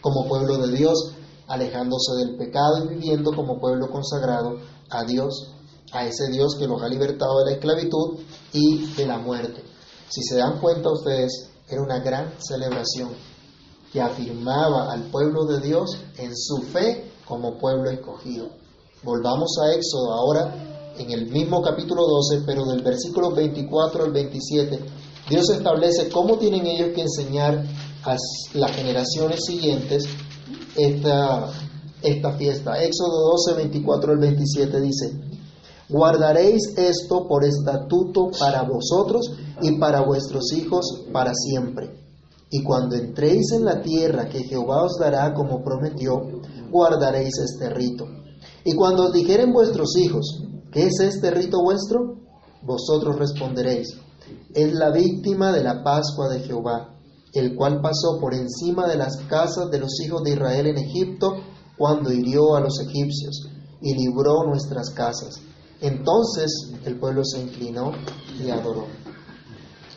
como 0.00 0.26
pueblo 0.26 0.56
de 0.56 0.74
Dios, 0.74 1.12
alejándose 1.48 2.14
del 2.16 2.36
pecado 2.38 2.82
y 2.82 2.88
viviendo 2.88 3.30
como 3.36 3.60
pueblo 3.60 3.90
consagrado 3.90 4.56
a 4.88 5.04
Dios, 5.04 5.52
a 5.92 6.06
ese 6.06 6.30
Dios 6.30 6.56
que 6.58 6.66
los 6.66 6.80
ha 6.80 6.88
libertado 6.88 7.40
de 7.40 7.44
la 7.44 7.52
esclavitud 7.52 8.20
y 8.54 8.86
de 8.94 9.06
la 9.06 9.18
muerte. 9.18 9.62
Si 10.08 10.22
se 10.22 10.36
dan 10.36 10.58
cuenta 10.60 10.90
ustedes, 10.90 11.50
era 11.68 11.82
una 11.82 11.98
gran 11.98 12.32
celebración 12.38 13.10
que 13.92 14.00
afirmaba 14.00 14.90
al 14.90 15.02
pueblo 15.10 15.44
de 15.44 15.60
Dios 15.60 15.90
en 16.16 16.34
su 16.34 16.62
fe 16.62 17.12
como 17.28 17.58
pueblo 17.58 17.90
escogido. 17.90 18.48
Volvamos 19.02 19.58
a 19.62 19.74
Éxodo 19.74 20.10
ahora 20.14 20.94
en 20.96 21.10
el 21.10 21.26
mismo 21.30 21.60
capítulo 21.60 22.06
12, 22.06 22.44
pero 22.46 22.64
del 22.64 22.82
versículo 22.82 23.30
24 23.30 24.04
al 24.04 24.12
27, 24.12 25.01
Dios 25.28 25.50
establece 25.50 26.08
cómo 26.10 26.38
tienen 26.38 26.66
ellos 26.66 26.90
que 26.94 27.02
enseñar 27.02 27.64
a 28.04 28.16
las 28.54 28.72
generaciones 28.72 29.40
siguientes 29.46 30.04
esta, 30.76 31.50
esta 32.02 32.32
fiesta. 32.32 32.82
Éxodo 32.82 33.30
12, 33.46 33.54
24 33.54 34.12
al 34.12 34.18
27 34.18 34.80
dice, 34.80 35.12
guardaréis 35.88 36.74
esto 36.76 37.26
por 37.28 37.44
estatuto 37.44 38.30
para 38.38 38.62
vosotros 38.62 39.32
y 39.60 39.78
para 39.78 40.02
vuestros 40.02 40.52
hijos 40.52 41.06
para 41.12 41.32
siempre. 41.34 41.90
Y 42.50 42.62
cuando 42.62 42.96
entréis 42.96 43.52
en 43.52 43.64
la 43.64 43.80
tierra 43.80 44.28
que 44.28 44.44
Jehová 44.44 44.82
os 44.84 44.98
dará 44.98 45.32
como 45.32 45.62
prometió, 45.62 46.20
guardaréis 46.70 47.38
este 47.38 47.70
rito. 47.70 48.06
Y 48.64 48.74
cuando 48.74 49.04
os 49.04 49.12
dijeren 49.12 49.52
vuestros 49.52 49.96
hijos, 49.96 50.42
¿Qué 50.72 50.86
es 50.86 51.00
este 51.00 51.30
rito 51.30 51.62
vuestro? 51.62 52.16
Vosotros 52.62 53.18
responderéis, 53.18 53.88
es 54.54 54.72
la 54.72 54.90
víctima 54.90 55.52
de 55.52 55.62
la 55.62 55.82
Pascua 55.82 56.28
de 56.28 56.40
Jehová, 56.40 56.94
el 57.32 57.54
cual 57.54 57.80
pasó 57.80 58.18
por 58.20 58.34
encima 58.34 58.86
de 58.86 58.96
las 58.96 59.16
casas 59.28 59.70
de 59.70 59.78
los 59.78 60.00
hijos 60.00 60.22
de 60.22 60.32
Israel 60.32 60.66
en 60.66 60.78
Egipto 60.78 61.36
cuando 61.78 62.12
hirió 62.12 62.54
a 62.54 62.60
los 62.60 62.78
egipcios 62.80 63.48
y 63.80 63.94
libró 63.94 64.44
nuestras 64.44 64.90
casas. 64.90 65.40
Entonces 65.80 66.72
el 66.84 66.98
pueblo 66.98 67.24
se 67.24 67.40
inclinó 67.40 67.92
y 68.38 68.50
adoró. 68.50 68.86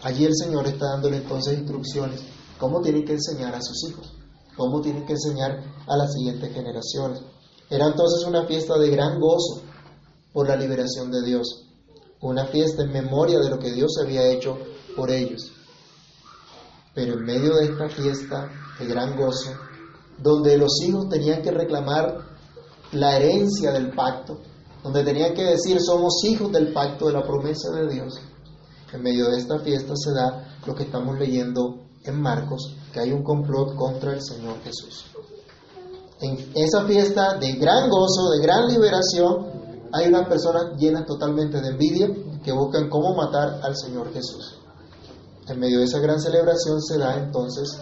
Allí 0.03 0.25
el 0.25 0.35
Señor 0.35 0.67
está 0.67 0.91
dándole 0.91 1.17
entonces 1.17 1.57
instrucciones, 1.57 2.21
cómo 2.59 2.81
tienen 2.81 3.05
que 3.05 3.13
enseñar 3.13 3.53
a 3.55 3.61
sus 3.61 3.89
hijos, 3.89 4.13
cómo 4.55 4.81
tienen 4.81 5.05
que 5.05 5.13
enseñar 5.13 5.59
a 5.87 5.97
las 5.97 6.13
siguientes 6.13 6.53
generaciones. 6.53 7.21
Era 7.69 7.87
entonces 7.87 8.25
una 8.27 8.45
fiesta 8.45 8.77
de 8.77 8.89
gran 8.89 9.19
gozo, 9.19 9.63
por 10.31 10.49
la 10.49 10.57
liberación 10.57 11.11
de 11.11 11.23
Dios, 11.23 11.64
una 12.21 12.45
fiesta 12.45 12.83
en 12.83 12.91
memoria 12.91 13.39
de 13.39 13.49
lo 13.49 13.59
que 13.59 13.71
Dios 13.71 13.97
había 14.01 14.27
hecho 14.27 14.57
por 14.95 15.11
ellos. 15.11 15.51
Pero 16.93 17.13
en 17.13 17.25
medio 17.25 17.55
de 17.55 17.65
esta 17.65 17.89
fiesta 17.89 18.49
de 18.79 18.85
gran 18.85 19.17
gozo, 19.17 19.51
donde 20.17 20.57
los 20.57 20.81
hijos 20.81 21.09
tenían 21.09 21.41
que 21.41 21.51
reclamar 21.51 22.19
la 22.93 23.17
herencia 23.17 23.71
del 23.71 23.91
pacto, 23.93 24.39
donde 24.83 25.03
tenían 25.03 25.33
que 25.33 25.43
decir 25.43 25.79
somos 25.81 26.23
hijos 26.23 26.51
del 26.51 26.71
pacto 26.71 27.07
de 27.07 27.13
la 27.13 27.23
promesa 27.23 27.71
de 27.71 27.87
Dios, 27.87 28.19
en 28.93 29.01
medio 29.01 29.29
de 29.29 29.37
esta 29.37 29.59
fiesta 29.59 29.93
se 29.95 30.13
da 30.13 30.59
lo 30.65 30.73
que 30.73 30.83
estamos 30.83 31.19
leyendo 31.19 31.85
en 32.03 32.21
Marcos, 32.21 32.75
que 32.93 33.01
hay 33.01 33.11
un 33.11 33.23
complot 33.23 33.75
contra 33.75 34.13
el 34.13 34.21
Señor 34.21 34.61
Jesús. 34.63 35.05
En 36.21 36.51
esa 36.55 36.85
fiesta 36.85 37.37
de 37.37 37.53
gran 37.53 37.89
gozo, 37.89 38.29
de 38.29 38.41
gran 38.41 38.67
liberación, 38.69 39.64
hay 39.95 40.09
unas 40.09 40.27
personas 40.27 40.77
llenas 40.77 41.05
totalmente 41.05 41.61
de 41.61 41.69
envidia 41.69 42.09
que 42.43 42.51
buscan 42.51 42.89
cómo 42.89 43.15
matar 43.15 43.61
al 43.63 43.77
Señor 43.77 44.11
Jesús. 44.11 44.59
En 45.47 45.57
medio 45.57 45.79
de 45.79 45.85
esa 45.85 45.99
gran 45.99 46.19
celebración 46.19 46.81
se 46.81 46.97
da 46.97 47.15
entonces 47.15 47.79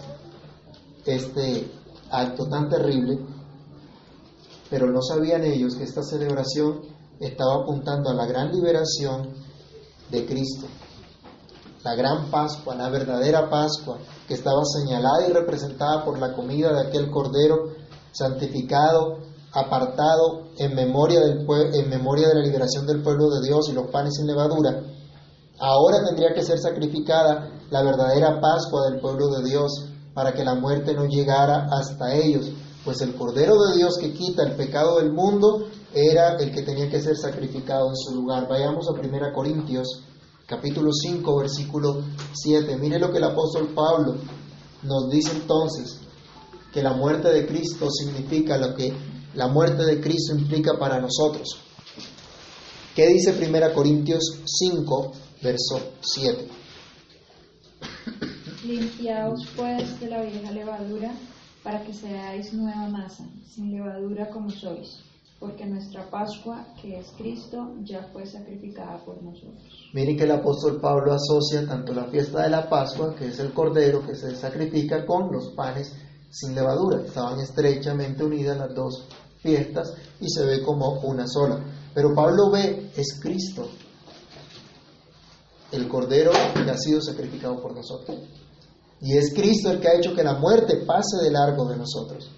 este 1.04 1.72
acto 2.10 2.46
tan 2.46 2.68
terrible, 2.68 3.18
pero 4.70 4.86
no 4.92 5.02
sabían 5.02 5.42
ellos 5.42 5.74
que 5.74 5.82
esta 5.82 6.04
celebración 6.04 6.82
estaba 7.18 7.62
apuntando 7.62 8.10
a 8.10 8.14
la 8.14 8.26
gran 8.26 8.52
liberación 8.52 9.30
de 10.08 10.24
Cristo, 10.24 10.66
la 11.82 11.96
gran 11.96 12.30
Pascua, 12.30 12.76
la 12.76 12.90
verdadera 12.90 13.50
Pascua, 13.50 13.98
que 14.28 14.34
estaba 14.34 14.62
señalada 14.64 15.26
y 15.28 15.32
representada 15.32 16.04
por 16.04 16.20
la 16.20 16.32
comida 16.32 16.72
de 16.72 16.88
aquel 16.88 17.10
Cordero 17.10 17.72
santificado 18.12 19.33
apartado 19.54 20.48
en 20.58 20.74
memoria, 20.74 21.20
del, 21.20 21.46
en 21.74 21.88
memoria 21.88 22.28
de 22.28 22.34
la 22.34 22.42
liberación 22.42 22.86
del 22.86 23.02
pueblo 23.02 23.30
de 23.30 23.46
Dios 23.46 23.68
y 23.68 23.72
los 23.72 23.88
panes 23.88 24.14
sin 24.16 24.26
levadura, 24.26 24.82
ahora 25.58 26.04
tendría 26.04 26.34
que 26.34 26.42
ser 26.42 26.58
sacrificada 26.58 27.50
la 27.70 27.82
verdadera 27.82 28.40
Pascua 28.40 28.90
del 28.90 29.00
pueblo 29.00 29.28
de 29.28 29.48
Dios 29.48 29.90
para 30.12 30.32
que 30.32 30.44
la 30.44 30.54
muerte 30.54 30.94
no 30.94 31.06
llegara 31.06 31.68
hasta 31.70 32.14
ellos, 32.14 32.50
pues 32.84 33.00
el 33.00 33.14
Cordero 33.14 33.54
de 33.62 33.76
Dios 33.76 33.96
que 33.98 34.12
quita 34.12 34.42
el 34.42 34.56
pecado 34.56 34.98
del 34.98 35.12
mundo 35.12 35.66
era 35.92 36.36
el 36.36 36.52
que 36.52 36.62
tenía 36.62 36.90
que 36.90 37.00
ser 37.00 37.16
sacrificado 37.16 37.88
en 37.88 37.96
su 37.96 38.14
lugar. 38.14 38.48
Vayamos 38.48 38.88
a 38.88 38.92
1 38.92 39.32
Corintios 39.32 40.02
capítulo 40.46 40.92
5 40.92 41.36
versículo 41.36 42.02
7. 42.32 42.76
Mire 42.76 42.98
lo 42.98 43.10
que 43.10 43.18
el 43.18 43.24
apóstol 43.24 43.68
Pablo 43.74 44.16
nos 44.82 45.08
dice 45.08 45.32
entonces 45.32 45.98
que 46.72 46.82
la 46.82 46.92
muerte 46.92 47.28
de 47.28 47.46
Cristo 47.46 47.88
significa 47.90 48.58
lo 48.58 48.74
que 48.74 48.92
la 49.34 49.48
muerte 49.48 49.84
de 49.84 50.00
Cristo 50.00 50.34
implica 50.34 50.78
para 50.78 51.00
nosotros. 51.00 51.48
¿Qué 52.94 53.08
dice 53.08 53.32
1 53.32 53.74
Corintios 53.74 54.42
5, 54.44 55.12
verso 55.42 55.92
7? 56.00 56.48
Limpiaos 58.64 59.46
pues 59.56 60.00
de 60.00 60.08
la 60.08 60.22
vieja 60.22 60.52
levadura 60.52 61.12
para 61.62 61.82
que 61.82 61.92
seáis 61.92 62.52
nueva 62.52 62.88
masa, 62.88 63.24
sin 63.52 63.72
levadura 63.72 64.30
como 64.30 64.50
sois, 64.50 65.00
porque 65.40 65.66
nuestra 65.66 66.08
Pascua, 66.08 66.66
que 66.80 66.98
es 66.98 67.10
Cristo, 67.16 67.74
ya 67.82 68.08
fue 68.12 68.26
sacrificada 68.26 69.04
por 69.04 69.22
nosotros. 69.22 69.90
Miren 69.92 70.16
que 70.16 70.24
el 70.24 70.30
apóstol 70.30 70.80
Pablo 70.80 71.12
asocia 71.12 71.66
tanto 71.66 71.92
la 71.92 72.04
fiesta 72.04 72.42
de 72.42 72.50
la 72.50 72.68
Pascua, 72.68 73.14
que 73.16 73.26
es 73.26 73.38
el 73.40 73.52
cordero 73.52 74.06
que 74.06 74.14
se 74.14 74.36
sacrifica, 74.36 75.04
con 75.04 75.32
los 75.32 75.52
panes 75.54 75.92
sin 76.30 76.54
levadura. 76.54 77.02
Estaban 77.04 77.40
estrechamente 77.40 78.24
unidas 78.24 78.56
las 78.56 78.74
dos 78.74 79.08
fiestas 79.44 79.92
y 80.20 80.28
se 80.28 80.44
ve 80.44 80.62
como 80.62 81.00
una 81.02 81.28
sola. 81.28 81.60
Pero 81.94 82.14
Pablo 82.14 82.50
ve, 82.50 82.90
es 82.96 83.20
Cristo, 83.20 83.68
el 85.70 85.86
cordero 85.86 86.32
que 86.54 86.70
ha 86.70 86.78
sido 86.78 87.00
sacrificado 87.00 87.60
por 87.60 87.74
nosotros. 87.74 88.18
Y 89.00 89.16
es 89.16 89.34
Cristo 89.34 89.70
el 89.70 89.80
que 89.80 89.88
ha 89.88 89.98
hecho 89.98 90.14
que 90.14 90.24
la 90.24 90.38
muerte 90.38 90.78
pase 90.86 91.22
de 91.22 91.30
largo 91.30 91.68
de 91.68 91.76
nosotros. 91.76 92.30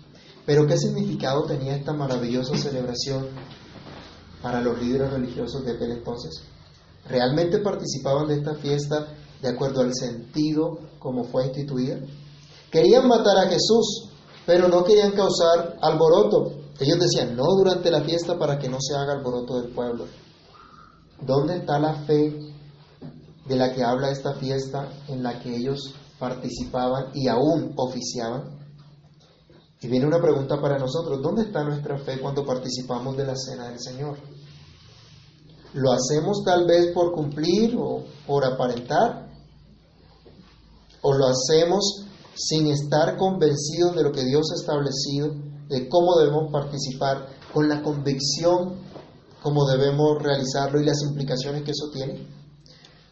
Pero 0.45 0.67
¿qué 0.67 0.77
significado 0.77 1.45
tenía 1.45 1.77
esta 1.77 1.93
maravillosa 1.93 2.57
celebración 2.57 3.29
para 4.43 4.61
los 4.61 4.81
líderes 4.81 5.13
religiosos 5.13 5.65
de 5.65 5.73
aquel 5.73 5.93
entonces? 5.93 6.43
¿Realmente 7.09 7.59
participaban 7.59 8.27
de 8.27 8.35
esta 8.35 8.55
fiesta 8.55 9.07
de 9.41 9.49
acuerdo 9.49 9.83
al 9.83 9.95
sentido 9.95 10.79
como 10.99 11.25
fue 11.25 11.47
instituida? 11.47 11.99
Querían 12.71 13.07
matar 13.07 13.39
a 13.39 13.49
Jesús, 13.49 14.11
pero 14.45 14.69
no 14.69 14.83
querían 14.83 15.13
causar 15.13 15.77
alboroto. 15.81 16.66
Ellos 16.78 16.99
decían, 16.99 17.37
no 17.37 17.45
durante 17.56 17.90
la 17.90 18.02
fiesta 18.02 18.38
para 18.38 18.59
que 18.59 18.68
no 18.68 18.78
se 18.80 18.95
haga 18.95 19.14
alboroto 19.14 19.61
del 19.61 19.73
pueblo. 19.73 20.06
¿Dónde 21.21 21.56
está 21.56 21.78
la 21.78 21.95
fe 22.04 22.52
de 23.47 23.56
la 23.56 23.73
que 23.73 23.83
habla 23.83 24.11
esta 24.11 24.35
fiesta 24.35 24.88
en 25.09 25.23
la 25.23 25.40
que 25.40 25.56
ellos 25.56 25.95
participaban 26.18 27.06
y 27.14 27.28
aún 27.28 27.73
oficiaban? 27.76 28.59
Y 29.80 29.88
viene 29.88 30.06
una 30.06 30.21
pregunta 30.21 30.61
para 30.61 30.78
nosotros, 30.78 31.23
¿dónde 31.23 31.42
está 31.42 31.64
nuestra 31.64 31.99
fe 31.99 32.21
cuando 32.21 32.45
participamos 32.45 33.16
de 33.16 33.26
la 33.26 33.37
cena 33.37 33.68
del 33.68 33.80
Señor? 33.80 34.18
¿Lo 35.73 35.92
hacemos 35.92 36.42
tal 36.45 36.66
vez 36.66 36.92
por 36.92 37.12
cumplir 37.12 37.76
o 37.78 38.04
por 38.26 38.45
aparentar? 38.45 39.30
¿O 41.02 41.14
lo 41.14 41.26
hacemos 41.26 42.06
sin 42.35 42.66
estar 42.66 43.16
convencidos 43.16 43.97
de 43.97 44.02
lo 44.02 44.12
que 44.12 44.25
Dios 44.25 44.47
ha 44.52 44.61
establecido, 44.61 45.35
de 45.69 45.89
cómo 45.89 46.17
debemos 46.19 46.51
participar, 46.53 47.29
con 47.53 47.69
la 47.69 47.83
convicción 47.83 48.87
cómo 49.47 49.65
debemos 49.65 50.21
realizarlo 50.21 50.81
y 50.81 50.85
las 50.85 51.01
implicaciones 51.03 51.63
que 51.63 51.71
eso 51.71 51.89
tiene? 51.93 52.27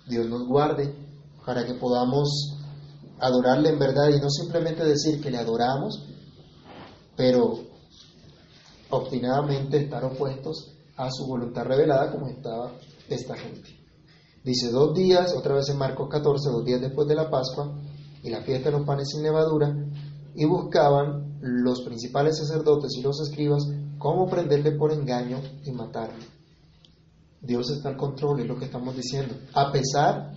Dios 0.08 0.28
nos 0.28 0.48
guarde 0.48 0.92
para 1.46 1.64
que 1.64 1.74
podamos 1.74 2.58
adorarle 3.20 3.68
en 3.68 3.78
verdad 3.78 4.08
y 4.08 4.20
no 4.20 4.28
simplemente 4.28 4.84
decir 4.84 5.20
que 5.20 5.30
le 5.30 5.38
adoramos, 5.38 6.04
pero 7.16 7.60
obstinadamente 8.90 9.84
estar 9.84 10.04
opuestos 10.04 10.72
a 10.96 11.08
su 11.08 11.24
voluntad 11.24 11.62
revelada 11.66 12.10
como 12.10 12.26
estaba 12.26 12.72
esta 13.08 13.36
gente. 13.36 13.70
Dice 14.42 14.70
dos 14.72 14.92
días, 14.92 15.34
otra 15.36 15.54
vez 15.54 15.68
en 15.68 15.78
Marcos 15.78 16.08
14, 16.10 16.50
dos 16.50 16.64
días 16.64 16.80
después 16.80 17.06
de 17.06 17.14
la 17.14 17.30
Pascua 17.30 17.80
y 18.24 18.30
la 18.30 18.42
fiesta 18.42 18.70
de 18.70 18.78
los 18.78 18.86
panes 18.86 19.08
sin 19.08 19.22
levadura, 19.22 19.72
y 20.34 20.44
buscaban 20.46 21.23
los 21.44 21.82
principales 21.82 22.38
sacerdotes 22.38 22.92
y 22.96 23.02
los 23.02 23.20
escribas 23.20 23.64
cómo 23.98 24.26
prenderle 24.26 24.72
por 24.72 24.92
engaño 24.92 25.42
y 25.62 25.72
matarle. 25.72 26.24
Dios 27.42 27.70
está 27.70 27.90
al 27.90 27.98
control, 27.98 28.40
es 28.40 28.46
lo 28.46 28.56
que 28.56 28.64
estamos 28.64 28.96
diciendo, 28.96 29.34
a 29.52 29.70
pesar 29.70 30.32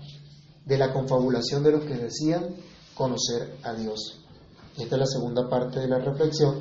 de 0.66 0.78
la 0.78 0.92
confabulación 0.92 1.64
de 1.64 1.72
los 1.72 1.86
que 1.86 1.96
decían 1.96 2.56
conocer 2.94 3.56
a 3.64 3.74
Dios. 3.74 4.22
Esta 4.78 4.96
es 4.96 5.00
la 5.00 5.06
segunda 5.06 5.48
parte 5.48 5.80
de 5.80 5.88
la 5.88 6.00
reflexión. 6.00 6.56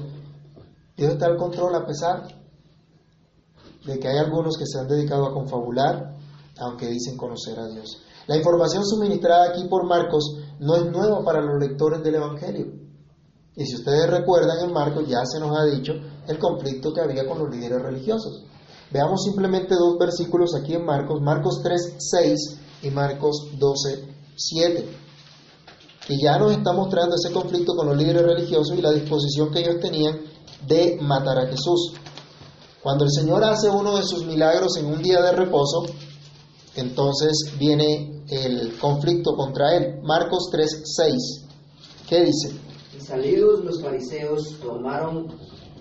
Dios 0.96 1.14
está 1.14 1.26
al 1.26 1.36
control 1.36 1.74
a 1.74 1.84
pesar 1.84 2.28
de 3.84 3.98
que 3.98 4.06
hay 4.08 4.18
algunos 4.18 4.56
que 4.56 4.66
se 4.66 4.78
han 4.78 4.86
dedicado 4.86 5.26
a 5.26 5.34
confabular, 5.34 6.16
aunque 6.58 6.86
dicen 6.86 7.16
conocer 7.16 7.58
a 7.58 7.66
Dios. 7.66 8.00
La 8.28 8.36
información 8.36 8.84
suministrada 8.84 9.50
aquí 9.50 9.64
por 9.68 9.84
Marcos 9.86 10.38
no 10.60 10.76
es 10.76 10.84
nueva 10.84 11.24
para 11.24 11.40
los 11.40 11.58
lectores 11.58 12.00
del 12.04 12.14
Evangelio. 12.14 12.85
Y 13.56 13.64
si 13.64 13.76
ustedes 13.76 14.10
recuerdan 14.10 14.58
en 14.64 14.72
Marcos 14.72 15.08
ya 15.08 15.24
se 15.24 15.40
nos 15.40 15.56
ha 15.58 15.64
dicho 15.64 15.92
el 16.28 16.38
conflicto 16.38 16.92
que 16.92 17.00
había 17.00 17.26
con 17.26 17.38
los 17.38 17.48
líderes 17.50 17.80
religiosos. 17.80 18.44
Veamos 18.90 19.24
simplemente 19.24 19.74
dos 19.74 19.98
versículos 19.98 20.54
aquí 20.54 20.74
en 20.74 20.84
Marcos, 20.84 21.20
Marcos 21.20 21.60
3, 21.62 21.94
6 21.98 22.58
y 22.82 22.90
Marcos 22.90 23.48
12, 23.58 24.08
7. 24.36 24.88
Y 26.08 26.22
ya 26.22 26.38
nos 26.38 26.52
está 26.52 26.72
mostrando 26.72 27.16
ese 27.16 27.32
conflicto 27.32 27.74
con 27.74 27.88
los 27.88 27.96
líderes 27.96 28.22
religiosos 28.22 28.76
y 28.78 28.82
la 28.82 28.92
disposición 28.92 29.50
que 29.50 29.60
ellos 29.60 29.80
tenían 29.80 30.20
de 30.66 30.98
matar 31.00 31.38
a 31.38 31.46
Jesús. 31.48 31.94
Cuando 32.82 33.04
el 33.04 33.10
Señor 33.10 33.42
hace 33.42 33.68
uno 33.68 33.96
de 33.96 34.04
sus 34.04 34.24
milagros 34.24 34.76
en 34.76 34.86
un 34.86 35.02
día 35.02 35.20
de 35.20 35.32
reposo, 35.32 35.86
entonces 36.76 37.52
viene 37.58 38.22
el 38.28 38.78
conflicto 38.78 39.34
contra 39.34 39.76
él. 39.76 40.00
Marcos 40.02 40.48
3, 40.52 40.82
6. 40.84 41.44
¿Qué 42.08 42.24
dice? 42.24 42.65
Y 42.96 43.00
salidos 43.00 43.64
los 43.64 43.82
fariseos 43.82 44.58
tomaron 44.60 45.28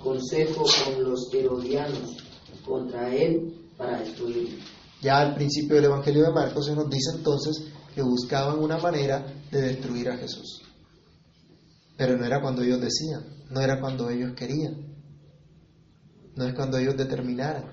consejo 0.04 0.66
con 0.84 1.04
los 1.04 1.34
herodianos 1.34 2.18
contra 2.66 3.14
él 3.14 3.70
para 3.78 4.00
destruirlo. 4.00 4.58
Ya 5.02 5.20
al 5.20 5.36
principio 5.36 5.76
del 5.76 5.86
Evangelio 5.86 6.24
de 6.24 6.34
Marcos 6.34 6.66
se 6.66 6.76
nos 6.76 6.90
dice 6.90 7.12
entonces 7.16 7.66
que 7.94 8.02
buscaban 8.02 8.60
una 8.60 8.78
manera 8.78 9.26
de 9.52 9.62
destruir 9.62 10.10
a 10.10 10.18
Jesús. 10.18 10.62
Pero 11.98 12.18
no 12.18 12.26
era 12.26 12.42
cuando 12.42 12.62
ellos 12.62 12.82
decían, 12.82 13.24
no 13.50 13.62
era 13.62 13.80
cuando 13.80 14.10
ellos 14.10 14.34
querían, 14.36 14.96
no 16.36 16.46
es 16.46 16.54
cuando 16.54 16.78
ellos 16.78 16.98
determinaran, 16.98 17.72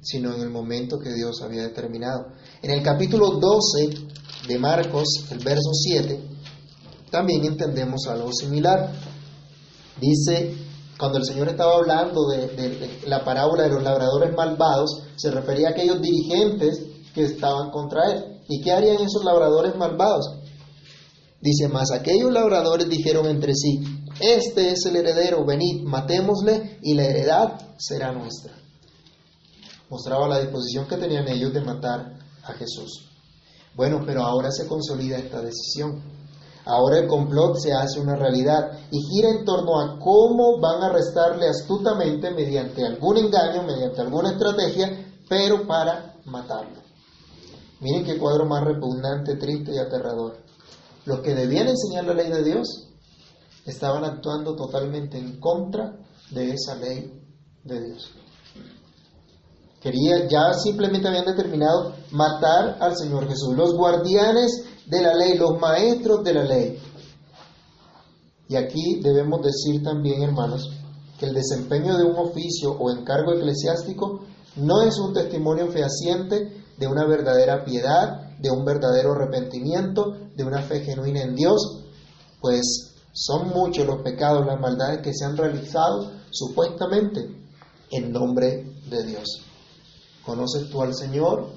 sino 0.00 0.34
en 0.34 0.40
el 0.40 0.50
momento 0.50 0.98
que 0.98 1.12
Dios 1.12 1.40
había 1.42 1.62
determinado. 1.62 2.32
En 2.62 2.70
el 2.72 2.82
capítulo 2.82 3.38
12 3.38 4.48
de 4.48 4.58
Marcos, 4.58 5.26
el 5.30 5.38
verso 5.38 5.72
7, 5.72 6.29
también 7.10 7.44
entendemos 7.44 8.06
algo 8.08 8.32
similar. 8.32 8.92
Dice, 10.00 10.54
cuando 10.98 11.18
el 11.18 11.24
Señor 11.24 11.48
estaba 11.48 11.76
hablando 11.76 12.28
de, 12.28 13.00
la 13.06 13.24
parábola 13.24 13.64
de 13.64 13.70
los 13.70 13.82
labradores 13.82 14.34
malvados, 14.34 15.02
se 15.16 15.30
refería 15.30 15.68
a 15.68 15.70
aquellos 15.72 16.00
dirigentes 16.00 16.82
que 17.14 17.24
estaban 17.24 17.70
contra 17.70 18.12
él. 18.12 18.40
¿Y 18.48 18.60
qué 18.62 18.72
harían 18.72 18.96
esos 19.02 19.24
labradores 19.24 19.76
malvados? 19.76 20.26
Dice 21.40 21.68
más, 21.68 21.90
aquellos 21.92 22.30
labradores 22.30 22.88
dijeron 22.88 23.26
entre 23.26 23.54
sí, 23.54 23.80
este 24.20 24.72
es 24.72 24.84
el 24.84 24.96
heredero, 24.96 25.44
venid, 25.46 25.82
matémosle 25.84 26.78
y 26.82 26.94
la 26.94 27.04
heredad 27.04 27.58
será 27.78 28.12
nuestra. 28.12 28.52
Mostraba 29.88 30.28
la 30.28 30.40
disposición 30.40 30.86
que 30.86 30.96
tenían 30.96 31.26
ellos 31.28 31.52
de 31.54 31.62
matar 31.62 32.18
a 32.44 32.52
Jesús. 32.52 33.08
Bueno, 33.74 34.02
pero 34.04 34.22
ahora 34.22 34.50
se 34.50 34.66
consolida 34.66 35.16
esta 35.16 35.40
decisión. 35.40 36.02
Ahora 36.64 36.98
el 36.98 37.08
complot 37.08 37.56
se 37.56 37.72
hace 37.72 38.00
una 38.00 38.16
realidad 38.16 38.78
y 38.90 39.00
gira 39.00 39.30
en 39.30 39.44
torno 39.44 39.80
a 39.80 39.98
cómo 39.98 40.60
van 40.60 40.82
a 40.82 40.86
arrestarle 40.86 41.48
astutamente 41.48 42.30
mediante 42.30 42.84
algún 42.84 43.16
engaño, 43.16 43.62
mediante 43.62 44.00
alguna 44.00 44.32
estrategia, 44.32 45.14
pero 45.28 45.66
para 45.66 46.16
matarlo. 46.26 46.80
Miren 47.80 48.04
qué 48.04 48.18
cuadro 48.18 48.44
más 48.44 48.62
repugnante, 48.62 49.36
triste 49.36 49.72
y 49.74 49.78
aterrador. 49.78 50.36
Los 51.06 51.20
que 51.20 51.34
debían 51.34 51.68
enseñar 51.68 52.04
la 52.04 52.14
ley 52.14 52.28
de 52.28 52.44
Dios 52.44 52.88
estaban 53.64 54.04
actuando 54.04 54.54
totalmente 54.54 55.18
en 55.18 55.40
contra 55.40 55.96
de 56.30 56.52
esa 56.52 56.74
ley 56.76 57.10
de 57.64 57.84
Dios. 57.86 58.10
Quería, 59.80 60.28
ya 60.28 60.52
simplemente 60.52 61.08
habían 61.08 61.24
determinado 61.24 61.94
matar 62.10 62.76
al 62.80 62.96
Señor 62.96 63.26
Jesús, 63.26 63.56
los 63.56 63.74
guardianes 63.74 64.66
de 64.90 65.02
la 65.02 65.14
ley, 65.14 65.38
los 65.38 65.58
maestros 65.58 66.24
de 66.24 66.34
la 66.34 66.44
ley. 66.44 66.78
Y 68.48 68.56
aquí 68.56 69.00
debemos 69.00 69.40
decir 69.42 69.82
también, 69.82 70.22
hermanos, 70.22 70.68
que 71.18 71.26
el 71.26 71.34
desempeño 71.34 71.96
de 71.96 72.04
un 72.04 72.16
oficio 72.16 72.72
o 72.72 72.90
encargo 72.90 73.32
eclesiástico 73.34 74.22
no 74.56 74.82
es 74.82 74.98
un 74.98 75.12
testimonio 75.12 75.68
fehaciente 75.68 76.64
de 76.76 76.86
una 76.88 77.06
verdadera 77.06 77.64
piedad, 77.64 78.36
de 78.38 78.50
un 78.50 78.64
verdadero 78.64 79.12
arrepentimiento, 79.12 80.16
de 80.34 80.44
una 80.44 80.62
fe 80.62 80.80
genuina 80.80 81.22
en 81.22 81.36
Dios, 81.36 81.84
pues 82.40 82.94
son 83.12 83.50
muchos 83.50 83.86
los 83.86 84.02
pecados, 84.02 84.46
las 84.46 84.58
maldades 84.58 85.02
que 85.02 85.14
se 85.14 85.24
han 85.24 85.36
realizado 85.36 86.10
supuestamente 86.30 87.28
en 87.90 88.10
nombre 88.10 88.64
de 88.88 89.04
Dios. 89.04 89.42
¿Conoces 90.24 90.68
tú 90.70 90.82
al 90.82 90.94
Señor? 90.94 91.48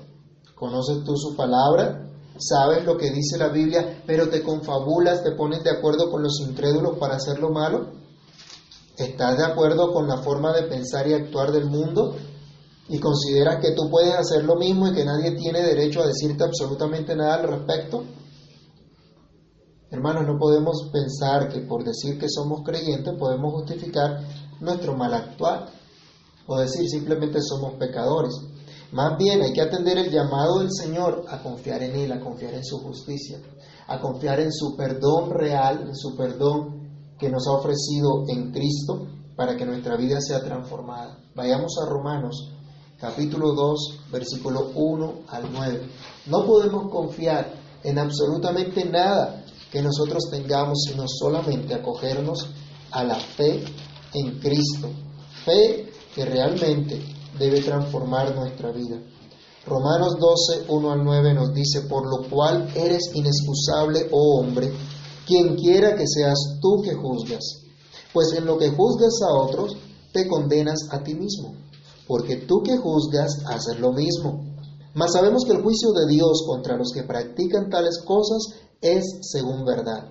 ¿Conoces 0.56 1.04
tú 1.04 1.16
su 1.16 1.36
palabra? 1.36 2.13
Sabes 2.38 2.86
lo 2.86 2.98
que 2.98 3.12
dice 3.12 3.38
la 3.38 3.50
Biblia, 3.50 4.04
pero 4.06 4.30
te 4.30 4.42
confabulas, 4.42 5.24
te 5.24 5.32
pones 5.32 5.64
de 5.64 5.72
acuerdo 5.72 6.10
con 6.10 6.24
los 6.24 6.40
incrédulos 6.40 6.98
para 6.98 7.16
hacer 7.16 7.40
lo 7.40 7.52
malo. 7.52 7.92
¿Estás 8.98 9.38
de 9.38 9.46
acuerdo 9.46 9.92
con 9.92 10.08
la 10.08 10.18
forma 10.18 10.54
de 10.54 10.64
pensar 10.64 11.08
y 11.08 11.14
actuar 11.14 11.52
del 11.52 11.66
mundo? 11.66 12.16
¿Y 12.90 13.00
consideras 13.00 13.60
que 13.62 13.72
tú 13.72 13.90
puedes 13.90 14.14
hacer 14.14 14.44
lo 14.44 14.56
mismo 14.56 14.88
y 14.88 14.94
que 14.94 15.06
nadie 15.06 15.32
tiene 15.32 15.62
derecho 15.62 16.02
a 16.02 16.08
decirte 16.08 16.44
absolutamente 16.44 17.16
nada 17.16 17.36
al 17.36 17.48
respecto? 17.48 18.04
Hermanos, 19.90 20.26
no 20.28 20.38
podemos 20.38 20.90
pensar 20.92 21.50
que 21.50 21.62
por 21.62 21.84
decir 21.84 22.20
que 22.20 22.28
somos 22.28 22.64
creyentes 22.64 23.14
podemos 23.18 23.54
justificar 23.54 24.22
nuestro 24.60 24.96
mal 24.96 25.14
actuar 25.14 25.68
o 26.48 26.60
decir 26.60 26.90
simplemente 26.90 27.40
somos 27.42 27.74
pecadores. 27.76 28.34
Más 28.94 29.18
bien 29.18 29.42
hay 29.42 29.54
que 29.54 29.62
atender 29.62 29.98
el 29.98 30.12
llamado 30.12 30.60
del 30.60 30.72
Señor 30.72 31.26
a 31.28 31.42
confiar 31.42 31.82
en 31.82 31.96
Él, 31.96 32.12
a 32.12 32.20
confiar 32.20 32.54
en 32.54 32.64
su 32.64 32.78
justicia, 32.78 33.40
a 33.88 34.00
confiar 34.00 34.40
en 34.40 34.54
su 34.54 34.76
perdón 34.76 35.32
real, 35.32 35.82
en 35.88 35.96
su 35.96 36.16
perdón 36.16 37.16
que 37.18 37.28
nos 37.28 37.48
ha 37.48 37.54
ofrecido 37.54 38.24
en 38.28 38.52
Cristo 38.52 39.08
para 39.36 39.58
que 39.58 39.66
nuestra 39.66 39.98
vida 39.98 40.22
sea 40.22 40.44
transformada. 40.44 41.18
Vayamos 41.34 41.74
a 41.82 41.90
Romanos 41.90 42.52
capítulo 43.00 43.54
2, 43.54 44.00
versículo 44.12 44.70
1 44.76 45.14
al 45.28 45.52
9. 45.52 45.90
No 46.28 46.46
podemos 46.46 46.92
confiar 46.92 47.52
en 47.84 47.98
absolutamente 47.98 48.86
nada 48.86 49.44
que 49.72 49.82
nosotros 49.82 50.30
tengamos, 50.30 50.84
sino 50.88 51.06
solamente 51.08 51.74
acogernos 51.74 52.48
a 52.92 53.04
la 53.04 53.16
fe 53.16 53.64
en 54.14 54.40
Cristo. 54.40 54.88
Fe 55.44 55.92
que 56.14 56.26
realmente 56.26 57.13
debe 57.38 57.62
transformar 57.62 58.36
nuestra 58.36 58.72
vida. 58.72 59.02
Romanos 59.66 60.18
12, 60.20 60.66
1 60.68 60.92
al 60.92 61.04
9 61.04 61.34
nos 61.34 61.54
dice, 61.54 61.82
por 61.82 62.06
lo 62.06 62.30
cual 62.30 62.70
eres 62.76 63.12
inexcusable, 63.14 64.10
oh 64.12 64.42
hombre, 64.42 64.74
quien 65.26 65.56
quiera 65.56 65.96
que 65.96 66.06
seas 66.06 66.38
tú 66.62 66.82
que 66.84 66.94
juzgas, 66.94 67.62
pues 68.12 68.34
en 68.34 68.46
lo 68.46 68.58
que 68.58 68.72
juzgas 68.72 69.22
a 69.22 69.34
otros, 69.34 69.78
te 70.12 70.28
condenas 70.28 70.80
a 70.92 71.02
ti 71.02 71.16
mismo, 71.16 71.56
porque 72.08 72.36
tú 72.36 72.62
que 72.62 72.78
juzgas 72.78 73.44
haces 73.48 73.80
lo 73.80 73.94
mismo. 73.94 74.44
Mas 74.96 75.14
sabemos 75.14 75.44
que 75.46 75.54
el 75.54 75.64
juicio 75.64 75.92
de 75.92 76.08
Dios 76.08 76.44
contra 76.46 76.78
los 76.78 76.92
que 76.94 77.04
practican 77.04 77.70
tales 77.70 78.00
cosas 78.06 78.60
es 78.82 79.04
según 79.22 79.66
verdad. 79.66 80.10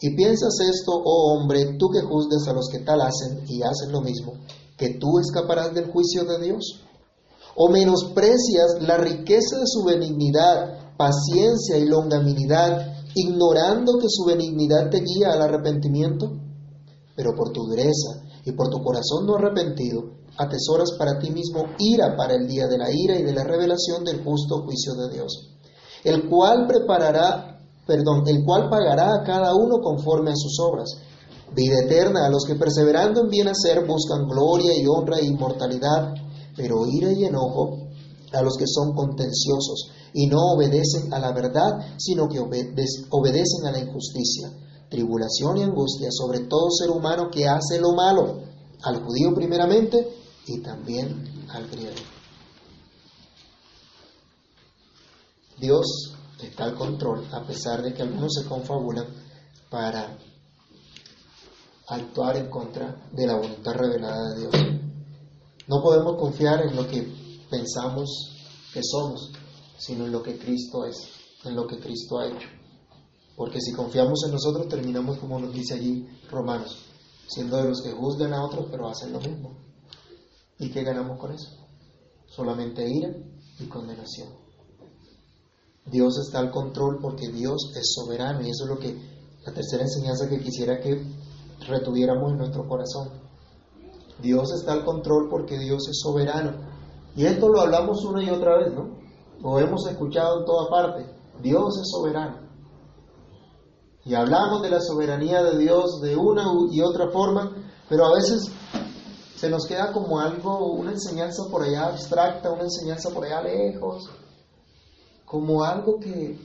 Y 0.00 0.16
piensas 0.16 0.54
esto, 0.60 0.92
oh 0.92 1.34
hombre, 1.34 1.76
tú 1.78 1.88
que 1.90 2.00
juzgas 2.00 2.48
a 2.48 2.52
los 2.52 2.68
que 2.68 2.78
tal 2.80 3.00
hacen 3.02 3.44
y 3.48 3.62
hacen 3.62 3.92
lo 3.92 4.00
mismo, 4.00 4.32
que 4.78 4.94
tú 4.94 5.18
escaparás 5.18 5.74
del 5.74 5.90
juicio 5.90 6.24
de 6.24 6.38
Dios? 6.38 6.80
¿O 7.56 7.68
menosprecias 7.68 8.80
la 8.80 8.96
riqueza 8.96 9.58
de 9.58 9.66
su 9.66 9.84
benignidad, 9.84 10.94
paciencia 10.96 11.76
y 11.76 11.86
longanimidad, 11.86 12.94
ignorando 13.14 13.98
que 13.98 14.06
su 14.08 14.24
benignidad 14.24 14.88
te 14.90 15.00
guía 15.00 15.32
al 15.32 15.42
arrepentimiento? 15.42 16.30
Pero 17.16 17.34
por 17.34 17.50
tu 17.50 17.64
dureza 17.66 18.22
y 18.44 18.52
por 18.52 18.68
tu 18.70 18.80
corazón 18.80 19.26
no 19.26 19.34
arrepentido, 19.34 20.18
atesoras 20.36 20.92
para 20.96 21.18
ti 21.18 21.30
mismo 21.30 21.64
ira 21.78 22.16
para 22.16 22.36
el 22.36 22.46
día 22.46 22.68
de 22.68 22.78
la 22.78 22.88
ira 22.92 23.18
y 23.18 23.24
de 23.24 23.32
la 23.32 23.42
revelación 23.42 24.04
del 24.04 24.22
justo 24.22 24.62
juicio 24.62 24.94
de 24.94 25.12
Dios, 25.12 25.50
el 26.04 26.28
cual 26.28 26.68
preparará, 26.68 27.60
perdón, 27.84 28.22
el 28.26 28.44
cual 28.44 28.70
pagará 28.70 29.16
a 29.16 29.24
cada 29.24 29.56
uno 29.56 29.80
conforme 29.82 30.30
a 30.30 30.36
sus 30.36 30.56
obras 30.60 31.07
vida 31.54 31.80
eterna 31.84 32.26
a 32.26 32.30
los 32.30 32.44
que 32.44 32.54
perseverando 32.54 33.22
en 33.22 33.28
bien 33.28 33.48
hacer 33.48 33.86
buscan 33.86 34.26
gloria 34.26 34.72
y 34.76 34.86
honra 34.86 35.18
e 35.18 35.26
inmortalidad, 35.26 36.14
pero 36.56 36.86
ira 36.86 37.12
y 37.12 37.24
enojo 37.24 37.88
a 38.32 38.42
los 38.42 38.56
que 38.56 38.66
son 38.66 38.94
contenciosos 38.94 39.90
y 40.12 40.26
no 40.26 40.38
obedecen 40.54 41.12
a 41.12 41.18
la 41.18 41.32
verdad, 41.32 41.94
sino 41.98 42.28
que 42.28 42.38
obedecen 42.40 43.66
a 43.66 43.72
la 43.72 43.80
injusticia, 43.80 44.50
tribulación 44.88 45.58
y 45.58 45.62
angustia 45.62 46.08
sobre 46.10 46.40
todo 46.40 46.70
ser 46.70 46.90
humano 46.90 47.30
que 47.30 47.46
hace 47.46 47.80
lo 47.80 47.92
malo, 47.92 48.40
al 48.82 49.02
judío 49.04 49.34
primeramente 49.34 50.08
y 50.46 50.60
también 50.60 51.46
al 51.50 51.68
griego. 51.68 51.96
Dios 55.60 56.14
está 56.42 56.64
al 56.64 56.74
control, 56.76 57.26
a 57.32 57.44
pesar 57.44 57.82
de 57.82 57.92
que 57.92 58.02
algunos 58.02 58.32
se 58.34 58.48
confabulan 58.48 59.06
para 59.70 60.16
actuar 61.88 62.36
en 62.36 62.50
contra 62.50 63.08
de 63.12 63.26
la 63.26 63.36
voluntad 63.36 63.72
revelada 63.72 64.34
de 64.34 64.40
Dios. 64.40 64.54
No 65.66 65.82
podemos 65.82 66.16
confiar 66.16 66.62
en 66.66 66.76
lo 66.76 66.86
que 66.86 67.06
pensamos 67.50 68.08
que 68.72 68.80
somos, 68.82 69.32
sino 69.78 70.06
en 70.06 70.12
lo 70.12 70.22
que 70.22 70.38
Cristo 70.38 70.84
es, 70.84 70.96
en 71.44 71.54
lo 71.54 71.66
que 71.66 71.78
Cristo 71.78 72.18
ha 72.18 72.28
hecho. 72.28 72.48
Porque 73.36 73.60
si 73.60 73.72
confiamos 73.72 74.24
en 74.26 74.32
nosotros, 74.32 74.68
terminamos 74.68 75.18
como 75.18 75.38
nos 75.38 75.52
dice 75.52 75.74
allí 75.74 76.06
Romanos, 76.30 76.76
siendo 77.28 77.56
de 77.56 77.68
los 77.68 77.82
que 77.82 77.92
juzgan 77.92 78.34
a 78.34 78.44
otros, 78.44 78.66
pero 78.70 78.88
hacen 78.88 79.12
lo 79.12 79.20
mismo. 79.20 79.56
¿Y 80.58 80.70
qué 80.70 80.82
ganamos 80.82 81.18
con 81.18 81.32
eso? 81.32 81.48
Solamente 82.26 82.86
ira 82.88 83.14
y 83.60 83.66
condenación. 83.66 84.28
Dios 85.86 86.18
está 86.18 86.40
al 86.40 86.50
control 86.50 86.98
porque 87.00 87.28
Dios 87.28 87.72
es 87.74 87.94
soberano 87.94 88.42
y 88.42 88.50
eso 88.50 88.64
es 88.64 88.70
lo 88.70 88.78
que 88.78 88.94
la 89.46 89.54
tercera 89.54 89.84
enseñanza 89.84 90.28
que 90.28 90.40
quisiera 90.40 90.80
que 90.80 91.00
retuviéramos 91.66 92.32
en 92.32 92.38
nuestro 92.38 92.68
corazón. 92.68 93.08
Dios 94.20 94.52
está 94.52 94.72
al 94.72 94.84
control 94.84 95.28
porque 95.30 95.58
Dios 95.58 95.88
es 95.88 96.00
soberano. 96.00 96.52
Y 97.14 97.24
esto 97.24 97.48
lo 97.48 97.60
hablamos 97.60 98.04
una 98.04 98.22
y 98.22 98.30
otra 98.30 98.58
vez, 98.58 98.74
¿no? 98.74 98.96
Lo 99.40 99.58
hemos 99.58 99.86
escuchado 99.88 100.40
en 100.40 100.44
toda 100.44 100.68
parte. 100.68 101.06
Dios 101.40 101.78
es 101.80 101.88
soberano. 101.90 102.48
Y 104.04 104.14
hablamos 104.14 104.62
de 104.62 104.70
la 104.70 104.80
soberanía 104.80 105.42
de 105.42 105.58
Dios 105.58 106.00
de 106.00 106.16
una 106.16 106.44
y 106.70 106.80
otra 106.80 107.10
forma, 107.10 107.52
pero 107.88 108.06
a 108.06 108.14
veces 108.14 108.50
se 109.36 109.50
nos 109.50 109.66
queda 109.66 109.92
como 109.92 110.18
algo, 110.18 110.72
una 110.72 110.92
enseñanza 110.92 111.44
por 111.50 111.62
allá 111.62 111.86
abstracta, 111.86 112.50
una 112.50 112.62
enseñanza 112.62 113.10
por 113.10 113.24
allá 113.24 113.42
lejos, 113.42 114.08
como 115.24 115.62
algo 115.62 116.00
que 116.00 116.38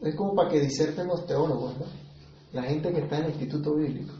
es 0.00 0.14
como 0.16 0.34
para 0.34 0.48
que 0.48 0.60
diserten 0.60 1.06
los 1.08 1.26
teólogos, 1.26 1.76
¿no? 1.78 1.84
La 2.52 2.62
gente 2.62 2.92
que 2.92 3.00
está 3.00 3.18
en 3.18 3.24
el 3.24 3.30
Instituto 3.32 3.74
Bíblico 3.74 4.12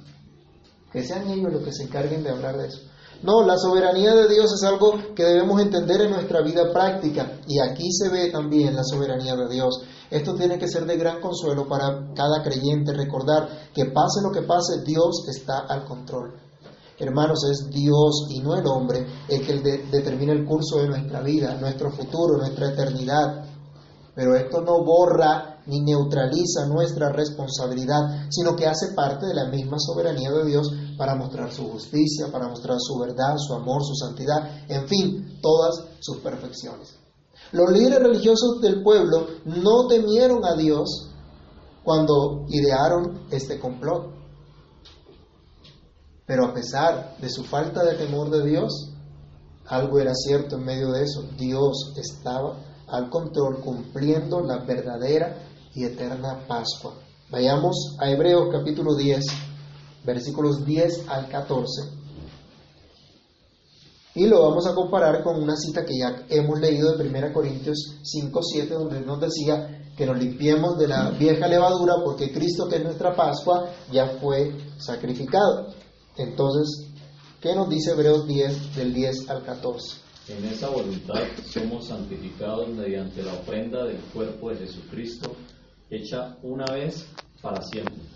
que 0.97 1.05
sean 1.05 1.29
ellos 1.29 1.53
los 1.53 1.63
que 1.63 1.75
se 1.75 1.83
encarguen 1.83 2.25
de 2.25 2.31
hablar 2.31 2.57
de 2.57 2.69
eso. 2.69 2.79
No, 3.23 3.43
la 3.47 3.59
soberanía 3.59 4.15
de 4.15 4.29
Dios 4.29 4.51
es 4.51 4.63
algo 4.63 4.95
que 5.15 5.25
debemos 5.25 5.61
entender 5.61 6.01
en 6.01 6.13
nuestra 6.13 6.41
vida 6.41 6.73
práctica 6.73 7.39
y 7.47 7.61
aquí 7.61 7.93
se 7.93 8.09
ve 8.09 8.31
también 8.31 8.75
la 8.75 8.83
soberanía 8.83 9.37
de 9.37 9.47
Dios. 9.47 9.83
Esto 10.11 10.35
tiene 10.35 10.59
que 10.59 10.69
ser 10.69 10.87
de 10.87 10.97
gran 10.97 11.21
consuelo 11.21 11.69
para 11.69 12.15
cada 12.15 12.43
creyente, 12.43 12.95
recordar 12.95 13.47
que 13.75 13.85
pase 13.85 14.23
lo 14.23 14.33
que 14.33 14.41
pase, 14.41 14.81
Dios 14.87 15.29
está 15.29 15.67
al 15.69 15.85
control. 15.85 16.33
Hermanos, 16.99 17.45
es 17.51 17.69
Dios 17.69 18.29
y 18.31 18.41
no 18.41 18.55
el 18.55 18.67
hombre 18.67 19.07
el 19.29 19.47
que 19.47 19.61
determina 19.91 20.33
el 20.33 20.47
curso 20.47 20.79
de 20.79 20.89
nuestra 20.89 21.21
vida, 21.21 21.59
nuestro 21.61 21.91
futuro, 21.91 22.39
nuestra 22.39 22.71
eternidad. 22.71 23.45
Pero 24.15 24.35
esto 24.35 24.63
no 24.63 24.83
borra 24.83 25.57
ni 25.67 25.81
neutraliza 25.81 26.67
nuestra 26.67 27.11
responsabilidad, 27.11 28.27
sino 28.31 28.57
que 28.57 28.67
hace 28.67 28.95
parte 28.95 29.27
de 29.27 29.35
la 29.35 29.49
misma 29.49 29.77
soberanía 29.79 30.31
de 30.31 30.47
Dios 30.47 30.73
para 30.97 31.15
mostrar 31.15 31.53
su 31.53 31.69
justicia, 31.71 32.27
para 32.31 32.49
mostrar 32.49 32.77
su 32.81 32.99
verdad, 32.99 33.35
su 33.37 33.55
amor, 33.55 33.83
su 33.85 33.95
santidad, 33.95 34.65
en 34.69 34.89
fin, 34.89 35.39
todas 35.41 35.85
sus 36.01 36.19
perfecciones. 36.19 36.97
Los 37.53 37.71
líderes 37.71 38.01
religiosos 38.01 38.61
del 38.61 38.83
pueblo 38.83 39.27
no 39.45 39.87
temieron 39.87 40.45
a 40.45 40.55
Dios 40.55 41.11
cuando 41.85 42.47
idearon 42.49 43.27
este 43.31 43.61
complot. 43.61 44.15
Pero 46.27 46.47
a 46.47 46.55
pesar 46.55 47.17
de 47.21 47.29
su 47.29 47.45
falta 47.45 47.85
de 47.85 47.95
temor 47.95 48.31
de 48.31 48.45
Dios, 48.45 48.91
algo 49.67 50.01
era 50.01 50.13
cierto 50.15 50.57
en 50.57 50.65
medio 50.65 50.91
de 50.91 51.05
eso. 51.05 51.23
Dios 51.39 51.93
estaba 51.97 52.57
al 52.89 53.11
control, 53.11 53.61
cumpliendo 53.61 54.41
la 54.41 54.65
verdadera 54.65 55.39
y 55.75 55.85
eterna 55.85 56.45
Pascua. 56.49 56.95
Vayamos 57.31 57.97
a 58.01 58.11
Hebreos 58.11 58.49
capítulo 58.51 58.95
10, 58.95 59.25
versículos 60.07 60.65
10 60.65 61.09
al 61.09 61.29
14. 61.29 62.07
Y 64.15 64.27
lo 64.27 64.49
vamos 64.49 64.67
a 64.67 64.75
comparar 64.75 65.23
con 65.23 65.43
una 65.43 65.57
cita 65.57 65.85
que 65.85 65.99
ya 65.99 66.25
hemos 66.31 66.59
leído 66.59 66.97
de 66.97 67.07
1 67.07 67.33
Corintios 67.35 67.99
5, 68.03 68.41
7, 68.43 68.75
donde 68.75 69.01
nos 69.03 69.21
decía 69.21 69.93
que 69.95 70.07
nos 70.07 70.19
limpiemos 70.19 70.79
de 70.79 70.89
la 70.89 71.11
vieja 71.11 71.47
levadura 71.47 71.97
porque 72.03 72.33
Cristo, 72.33 72.67
que 72.67 72.77
es 72.77 72.83
nuestra 72.83 73.15
Pascua, 73.15 73.71
ya 73.93 74.07
fue 74.21 74.53
sacrificado. 74.79 75.75
Entonces, 76.17 76.89
¿qué 77.43 77.55
nos 77.55 77.69
dice 77.69 77.91
Hebreos 77.91 78.27
10 78.27 78.77
del 78.77 78.95
10 78.95 79.29
al 79.29 79.43
14? 79.43 79.99
En 80.29 80.45
esa 80.47 80.71
voluntad 80.71 81.21
somos 81.53 81.89
santificados 81.89 82.69
mediante 82.71 83.23
la 83.23 83.35
ofrenda 83.35 83.85
del 83.85 84.01
cuerpo 84.15 84.51
de 84.51 84.57
Jesucristo, 84.57 85.37
hecha 85.91 86.37
una 86.43 86.65
vez 86.73 87.07
para 87.43 87.63
siempre. 87.63 88.16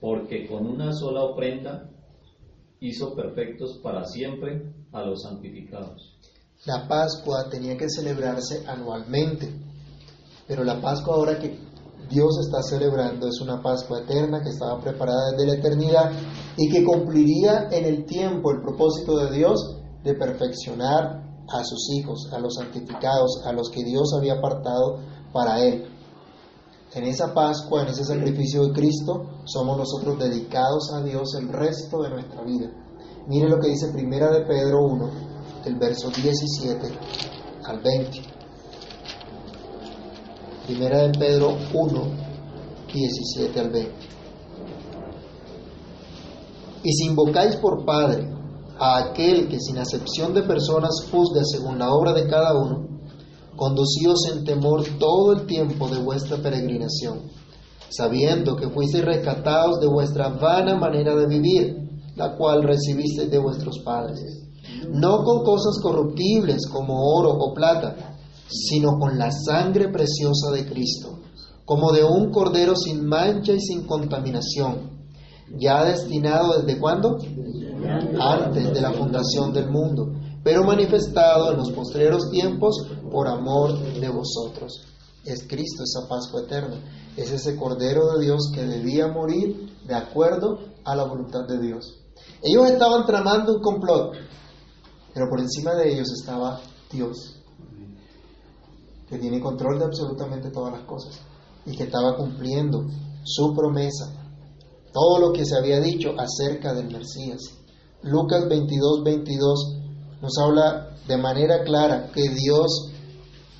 porque 0.00 0.48
con 0.48 0.66
una 0.66 0.92
sola 0.92 1.22
ofrenda 1.22 1.90
hizo 2.80 3.14
perfectos 3.14 3.78
para 3.82 4.04
siempre 4.06 4.72
a 4.92 5.02
los 5.02 5.22
santificados. 5.22 6.16
La 6.66 6.86
Pascua 6.88 7.48
tenía 7.50 7.76
que 7.76 7.88
celebrarse 7.88 8.64
anualmente, 8.66 9.50
pero 10.46 10.64
la 10.64 10.80
Pascua 10.80 11.14
ahora 11.14 11.38
que 11.38 11.58
Dios 12.10 12.38
está 12.40 12.62
celebrando 12.62 13.28
es 13.28 13.40
una 13.40 13.62
Pascua 13.62 14.00
eterna 14.00 14.42
que 14.42 14.50
estaba 14.50 14.80
preparada 14.80 15.32
desde 15.32 15.46
la 15.46 15.54
eternidad 15.54 16.12
y 16.56 16.68
que 16.68 16.84
cumpliría 16.84 17.68
en 17.70 17.84
el 17.84 18.04
tiempo 18.04 18.50
el 18.50 18.60
propósito 18.62 19.16
de 19.18 19.36
Dios 19.36 19.76
de 20.02 20.14
perfeccionar 20.14 21.22
a 21.48 21.64
sus 21.64 21.90
hijos, 21.96 22.28
a 22.32 22.38
los 22.38 22.54
santificados, 22.54 23.42
a 23.44 23.52
los 23.52 23.70
que 23.70 23.84
Dios 23.84 24.12
había 24.16 24.34
apartado 24.34 25.00
para 25.32 25.62
Él. 25.62 25.86
En 26.92 27.04
esa 27.04 27.32
Pascua, 27.32 27.82
en 27.82 27.88
ese 27.88 28.04
sacrificio 28.04 28.66
de 28.66 28.72
Cristo, 28.72 29.42
somos 29.44 29.78
nosotros 29.78 30.18
dedicados 30.18 30.92
a 30.92 31.02
Dios 31.02 31.34
el 31.38 31.48
resto 31.48 32.02
de 32.02 32.10
nuestra 32.10 32.42
vida. 32.42 32.68
Mire 33.28 33.48
lo 33.48 33.60
que 33.60 33.68
dice 33.68 33.92
Primera 33.92 34.28
de 34.32 34.44
Pedro 34.44 34.84
1, 34.86 35.10
el 35.66 35.76
verso 35.76 36.10
17 36.10 36.80
al 37.64 37.80
20. 37.80 38.22
Primera 40.66 41.02
de 41.06 41.16
Pedro 41.16 41.56
1, 41.72 42.02
17 42.92 43.60
al 43.60 43.70
20. 43.70 43.94
Y 46.82 46.92
si 46.92 47.06
invocáis 47.06 47.54
por 47.56 47.84
Padre 47.84 48.28
a 48.80 48.98
aquel 48.98 49.46
que 49.48 49.60
sin 49.60 49.78
acepción 49.78 50.34
de 50.34 50.42
personas 50.42 50.90
juzga 51.08 51.42
según 51.44 51.78
la 51.78 51.92
obra 51.92 52.12
de 52.14 52.26
cada 52.26 52.58
uno, 52.58 52.89
conducíos 53.60 54.20
en 54.32 54.42
temor 54.42 54.82
todo 54.98 55.32
el 55.32 55.44
tiempo 55.44 55.86
de 55.88 55.98
vuestra 55.98 56.38
peregrinación, 56.38 57.30
sabiendo 57.90 58.56
que 58.56 58.70
fuisteis 58.70 59.04
rescatados 59.04 59.80
de 59.80 59.86
vuestra 59.86 60.30
vana 60.30 60.76
manera 60.76 61.14
de 61.14 61.26
vivir, 61.26 61.76
la 62.16 62.36
cual 62.38 62.62
recibisteis 62.62 63.30
de 63.30 63.38
vuestros 63.38 63.80
padres, 63.80 64.48
no 64.88 65.22
con 65.24 65.44
cosas 65.44 65.78
corruptibles 65.82 66.66
como 66.68 67.04
oro 67.18 67.32
o 67.32 67.52
plata, 67.52 68.16
sino 68.48 68.98
con 68.98 69.18
la 69.18 69.30
sangre 69.30 69.88
preciosa 69.88 70.50
de 70.54 70.64
Cristo, 70.64 71.18
como 71.66 71.92
de 71.92 72.02
un 72.02 72.30
cordero 72.30 72.74
sin 72.74 73.06
mancha 73.06 73.52
y 73.52 73.60
sin 73.60 73.86
contaminación, 73.86 75.04
ya 75.58 75.84
destinado 75.84 76.62
desde 76.62 76.80
cuándo? 76.80 77.18
Antes 78.18 78.72
de 78.72 78.80
la 78.80 78.92
fundación 78.92 79.52
del 79.52 79.68
mundo, 79.68 80.12
pero 80.42 80.64
manifestado 80.64 81.52
en 81.52 81.58
los 81.58 81.70
postreros 81.72 82.30
tiempos 82.30 82.86
por 83.10 83.28
amor 83.28 83.78
de 83.78 84.08
vosotros. 84.08 84.86
Es 85.24 85.46
Cristo 85.46 85.82
esa 85.84 86.08
Pascua 86.08 86.42
eterna, 86.42 86.80
es 87.16 87.30
ese 87.30 87.56
Cordero 87.56 88.14
de 88.14 88.24
Dios 88.24 88.50
que 88.54 88.64
debía 88.64 89.08
morir 89.08 89.70
de 89.86 89.94
acuerdo 89.94 90.58
a 90.84 90.96
la 90.96 91.04
voluntad 91.04 91.46
de 91.46 91.60
Dios. 91.60 91.98
Ellos 92.42 92.70
estaban 92.70 93.04
tramando 93.04 93.54
un 93.54 93.60
complot, 93.60 94.14
pero 95.12 95.28
por 95.28 95.40
encima 95.40 95.74
de 95.74 95.92
ellos 95.92 96.10
estaba 96.18 96.60
Dios, 96.90 97.36
que 99.08 99.18
tiene 99.18 99.40
control 99.40 99.78
de 99.78 99.84
absolutamente 99.84 100.50
todas 100.50 100.72
las 100.72 100.84
cosas 100.84 101.20
y 101.66 101.76
que 101.76 101.84
estaba 101.84 102.16
cumpliendo 102.16 102.86
su 103.24 103.54
promesa, 103.54 104.10
todo 104.92 105.18
lo 105.18 105.32
que 105.32 105.44
se 105.44 105.56
había 105.56 105.80
dicho 105.80 106.14
acerca 106.18 106.72
del 106.72 106.86
Mesías. 106.86 107.40
Lucas 108.02 108.48
22, 108.48 109.04
22 109.04 109.79
nos 110.20 110.32
habla 110.38 110.90
de 111.06 111.16
manera 111.16 111.62
clara 111.64 112.10
que 112.12 112.28
Dios 112.28 112.92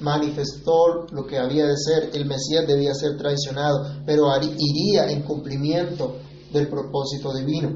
manifestó 0.01 1.07
lo 1.13 1.27
que 1.27 1.39
había 1.39 1.67
de 1.67 1.77
ser, 1.77 2.11
el 2.15 2.27
Mesías 2.27 2.67
debía 2.67 2.95
ser 2.95 3.17
traicionado, 3.17 4.03
pero 4.07 4.27
iría 4.41 5.11
en 5.11 5.23
cumplimiento 5.23 6.17
del 6.53 6.69
propósito 6.69 7.35
divino. 7.35 7.71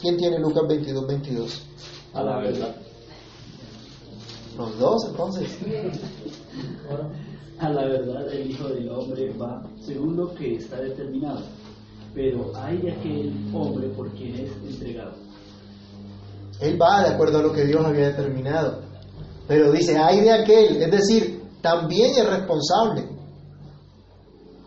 ¿Quién 0.00 0.16
tiene 0.16 0.38
Lucas 0.38 0.64
22, 0.68 1.06
22? 1.06 1.62
A 2.14 2.22
la 2.22 2.38
verdad. 2.38 2.74
Los 4.56 4.78
dos, 4.78 5.04
entonces. 5.08 5.58
A 7.58 7.68
la 7.68 7.86
verdad, 7.86 8.28
el 8.32 8.50
Hijo 8.50 8.68
del 8.68 8.88
Hombre 8.90 9.32
va 9.34 9.62
según 9.80 10.16
lo 10.16 10.34
que 10.34 10.56
está 10.56 10.80
determinado, 10.80 11.42
pero 12.12 12.50
hay 12.56 12.88
aquel 12.88 13.32
hombre 13.54 13.88
por 13.90 14.10
quien 14.12 14.34
es 14.34 14.50
entregado. 14.68 15.14
Él 16.60 16.80
va 16.80 17.02
de 17.02 17.14
acuerdo 17.14 17.38
a 17.38 17.42
lo 17.42 17.52
que 17.52 17.64
Dios 17.64 17.84
había 17.84 18.08
determinado. 18.08 18.82
Pero 19.48 19.72
dice, 19.72 19.98
hay 19.98 20.20
de 20.20 20.32
aquel, 20.32 20.82
es 20.82 20.90
decir, 20.90 21.42
también 21.60 22.12
es 22.16 22.26
responsable. 22.26 23.08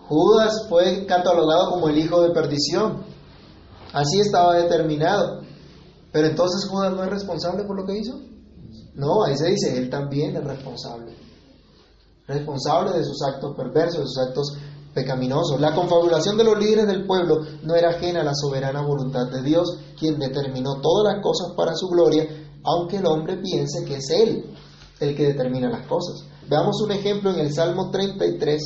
Judas 0.08 0.68
fue 0.70 1.06
catalogado 1.06 1.72
como 1.72 1.90
el 1.90 1.98
hijo 1.98 2.22
de 2.22 2.32
perdición. 2.32 3.04
Así 3.94 4.20
estaba 4.20 4.56
determinado. 4.56 5.42
Pero 6.12 6.28
entonces 6.28 6.70
Judas 6.70 6.94
no 6.94 7.04
es 7.04 7.10
responsable 7.10 7.64
por 7.64 7.78
lo 7.78 7.86
que 7.86 7.98
hizo. 7.98 8.20
No, 8.94 9.24
ahí 9.24 9.36
se 9.36 9.50
dice, 9.50 9.78
él 9.78 9.90
también 9.90 10.36
es 10.36 10.44
responsable. 10.44 11.16
Responsable 12.28 12.98
de 12.98 13.04
sus 13.04 13.22
actos 13.24 13.56
perversos, 13.56 14.00
de 14.00 14.08
sus 14.08 14.18
actos 14.20 14.58
pecaminosos. 14.96 15.60
La 15.60 15.76
confabulación 15.76 16.38
de 16.38 16.46
los 16.46 16.58
líderes 16.58 16.88
del 16.88 17.06
pueblo 17.06 17.42
no 17.62 17.76
era 17.76 17.90
ajena 17.90 18.22
a 18.22 18.24
la 18.24 18.34
soberana 18.34 18.82
voluntad 18.82 19.30
de 19.30 19.44
Dios, 19.44 19.78
quien 20.00 20.18
determinó 20.18 20.80
todas 20.82 21.14
las 21.14 21.22
cosas 21.22 21.54
para 21.56 21.76
su 21.76 21.88
gloria, 21.88 22.26
aunque 22.64 22.98
el 22.98 23.06
hombre 23.06 23.38
piense 23.38 23.84
que 23.86 23.98
es 23.98 24.10
Él 24.10 24.46
el 25.02 25.16
que 25.16 25.28
determina 25.28 25.70
las 25.70 25.86
cosas. 25.86 26.24
Veamos 26.50 26.82
un 26.82 26.94
ejemplo 26.94 27.32
en 27.32 27.40
el 27.40 27.54
Salmo 27.54 27.92
33, 27.92 28.62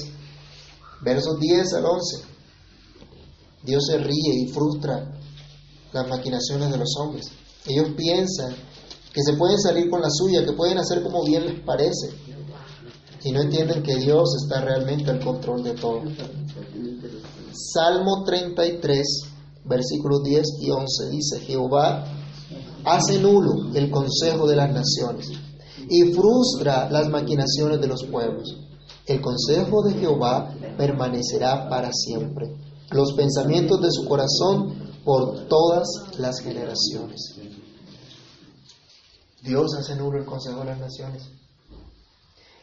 versos 1.02 1.40
10 1.40 1.74
al 1.74 1.86
11. 1.86 2.26
Dios 3.64 3.86
se 3.88 3.98
ríe 3.98 4.44
y 4.44 4.48
frustra 4.50 5.12
las 5.92 6.08
maquinaciones 6.08 6.72
de 6.72 6.78
los 6.78 6.96
hombres. 6.98 7.32
Ellos 7.66 7.90
piensan 7.98 8.56
que 9.12 9.24
se 9.24 9.34
pueden 9.34 9.60
salir 9.60 9.90
con 9.90 10.02
la 10.02 10.10
suya, 10.12 10.46
que 10.46 10.54
pueden 10.54 10.78
hacer 10.78 11.02
como 11.02 11.24
bien 11.26 11.46
les 11.46 11.60
parece, 11.62 12.10
y 13.24 13.32
no 13.32 13.42
entienden 13.42 13.84
que 13.84 13.96
Dios 13.98 14.36
está 14.44 14.62
realmente 14.62 15.10
al 15.12 15.24
control 15.24 15.64
de 15.64 15.74
todo. 15.74 16.02
Salmo 17.52 18.24
33, 18.24 19.22
versículos 19.66 20.24
10 20.24 20.46
y 20.62 20.70
11 20.70 21.10
dice, 21.10 21.40
Jehová 21.42 22.06
hace 22.86 23.20
nulo 23.20 23.74
el 23.74 23.92
consejo 23.92 24.48
de 24.48 24.56
las 24.56 24.72
naciones 24.72 25.30
y 25.90 26.14
frustra 26.14 26.90
las 26.90 27.10
maquinaciones 27.10 27.82
de 27.82 27.88
los 27.88 28.04
pueblos. 28.06 28.58
El 29.06 29.22
consejo 29.22 29.84
de 29.84 29.96
Jehová 29.96 30.54
permanecerá 30.78 31.68
para 31.68 31.92
siempre, 31.92 32.56
los 32.92 33.14
pensamientos 33.14 33.82
de 33.82 33.92
su 33.92 34.06
corazón 34.06 34.92
por 35.04 35.48
todas 35.48 35.88
las 36.18 36.40
generaciones. 36.40 37.36
Dios 39.42 39.74
hace 39.78 39.96
nulo 39.96 40.20
el 40.20 40.26
consejo 40.26 40.60
de 40.60 40.66
las 40.66 40.80
naciones. 40.80 41.39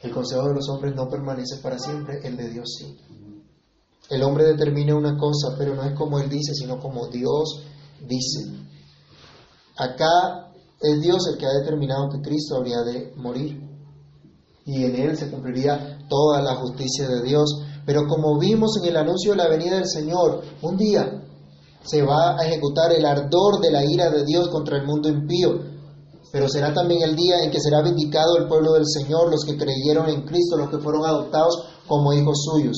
El 0.03 0.13
consejo 0.13 0.49
de 0.49 0.55
los 0.55 0.69
hombres 0.69 0.95
no 0.95 1.09
permanece 1.09 1.57
para 1.57 1.79
siempre, 1.79 2.21
el 2.25 2.37
de 2.37 2.49
Dios 2.51 2.77
sí. 2.79 2.97
El 4.09 4.23
hombre 4.23 4.45
determina 4.45 4.95
una 4.95 5.17
cosa, 5.17 5.57
pero 5.59 5.75
no 5.75 5.83
es 5.83 5.95
como 5.95 6.21
él 6.21 6.29
dice, 6.29 6.55
sino 6.55 6.79
como 6.79 7.09
Dios 7.09 7.63
dice. 8.07 8.47
Acá 9.77 10.53
es 10.81 11.01
Dios 11.01 11.27
el 11.29 11.39
que 11.39 11.47
ha 11.47 11.53
determinado 11.53 12.09
que 12.11 12.21
Cristo 12.21 12.57
habría 12.57 12.83
de 12.83 13.13
morir. 13.17 13.61
Y 14.65 14.85
en 14.85 14.97
él 14.97 15.17
se 15.17 15.31
cumpliría 15.31 15.99
toda 16.09 16.41
la 16.43 16.57
justicia 16.57 17.09
de 17.09 17.23
Dios. 17.23 17.63
Pero 17.85 18.07
como 18.07 18.39
vimos 18.39 18.77
en 18.81 18.89
el 18.89 18.97
anuncio 18.97 19.33
de 19.33 19.39
la 19.39 19.49
venida 19.49 19.77
del 19.77 19.89
Señor, 19.89 20.43
un 20.63 20.77
día 20.77 21.23
se 21.83 22.03
va 22.03 22.37
a 22.39 22.47
ejecutar 22.47 22.93
el 22.93 23.05
ardor 23.05 23.61
de 23.61 23.71
la 23.71 23.85
ira 23.85 24.11
de 24.11 24.25
Dios 24.25 24.49
contra 24.49 24.77
el 24.77 24.87
mundo 24.87 25.09
impío 25.09 25.76
pero 26.33 26.49
será 26.49 26.73
también 26.75 27.03
el 27.03 27.17
día 27.17 27.43
en 27.43 27.51
que 27.51 27.61
será 27.61 27.83
vindicado 27.83 28.37
el 28.39 28.49
pueblo 28.49 28.73
del 28.73 28.87
Señor, 28.87 29.31
los 29.31 29.45
que 29.45 29.57
creyeron 29.57 30.09
en 30.09 30.23
Cristo, 30.23 30.57
los 30.57 30.71
que 30.71 30.79
fueron 30.79 31.05
adoptados 31.05 31.65
como 31.87 32.13
hijos 32.13 32.45
suyos. 32.45 32.77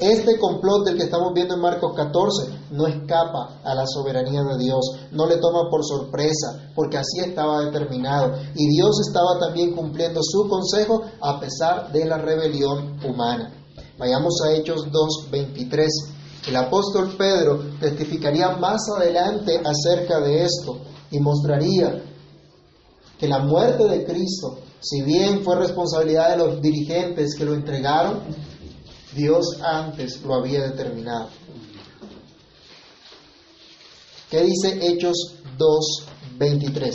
Este 0.00 0.38
complot 0.38 0.86
del 0.86 0.96
que 0.96 1.02
estamos 1.02 1.34
viendo 1.34 1.54
en 1.54 1.60
Marcos 1.60 1.92
14 1.94 2.70
no 2.70 2.86
escapa 2.86 3.60
a 3.62 3.74
la 3.74 3.86
soberanía 3.86 4.42
de 4.44 4.56
Dios, 4.56 4.80
no 5.10 5.26
le 5.26 5.36
toma 5.36 5.68
por 5.70 5.84
sorpresa, 5.84 6.70
porque 6.74 6.96
así 6.96 7.20
estaba 7.20 7.66
determinado. 7.66 8.32
Y 8.54 8.66
Dios 8.68 8.98
estaba 9.06 9.38
también 9.38 9.74
cumpliendo 9.76 10.20
su 10.22 10.48
consejo 10.48 11.02
a 11.20 11.38
pesar 11.38 11.92
de 11.92 12.06
la 12.06 12.16
rebelión 12.16 12.98
humana. 13.04 13.52
Vayamos 13.98 14.40
a 14.42 14.54
Hechos 14.54 14.86
2.23. 14.86 15.86
El 16.48 16.56
apóstol 16.56 17.14
Pedro 17.18 17.60
testificaría 17.78 18.56
más 18.56 18.80
adelante 18.96 19.60
acerca 19.62 20.20
de 20.20 20.44
esto 20.44 20.78
y 21.10 21.20
mostraría 21.20 22.09
que 23.20 23.28
la 23.28 23.40
muerte 23.40 23.84
de 23.84 24.04
Cristo, 24.04 24.60
si 24.80 25.02
bien 25.02 25.42
fue 25.44 25.54
responsabilidad 25.56 26.30
de 26.30 26.38
los 26.38 26.62
dirigentes 26.62 27.36
que 27.36 27.44
lo 27.44 27.52
entregaron, 27.52 28.20
Dios 29.14 29.60
antes 29.62 30.22
lo 30.22 30.34
había 30.34 30.70
determinado. 30.70 31.28
¿Qué 34.30 34.42
dice 34.42 34.78
Hechos 34.80 35.36
2.23? 35.58 36.92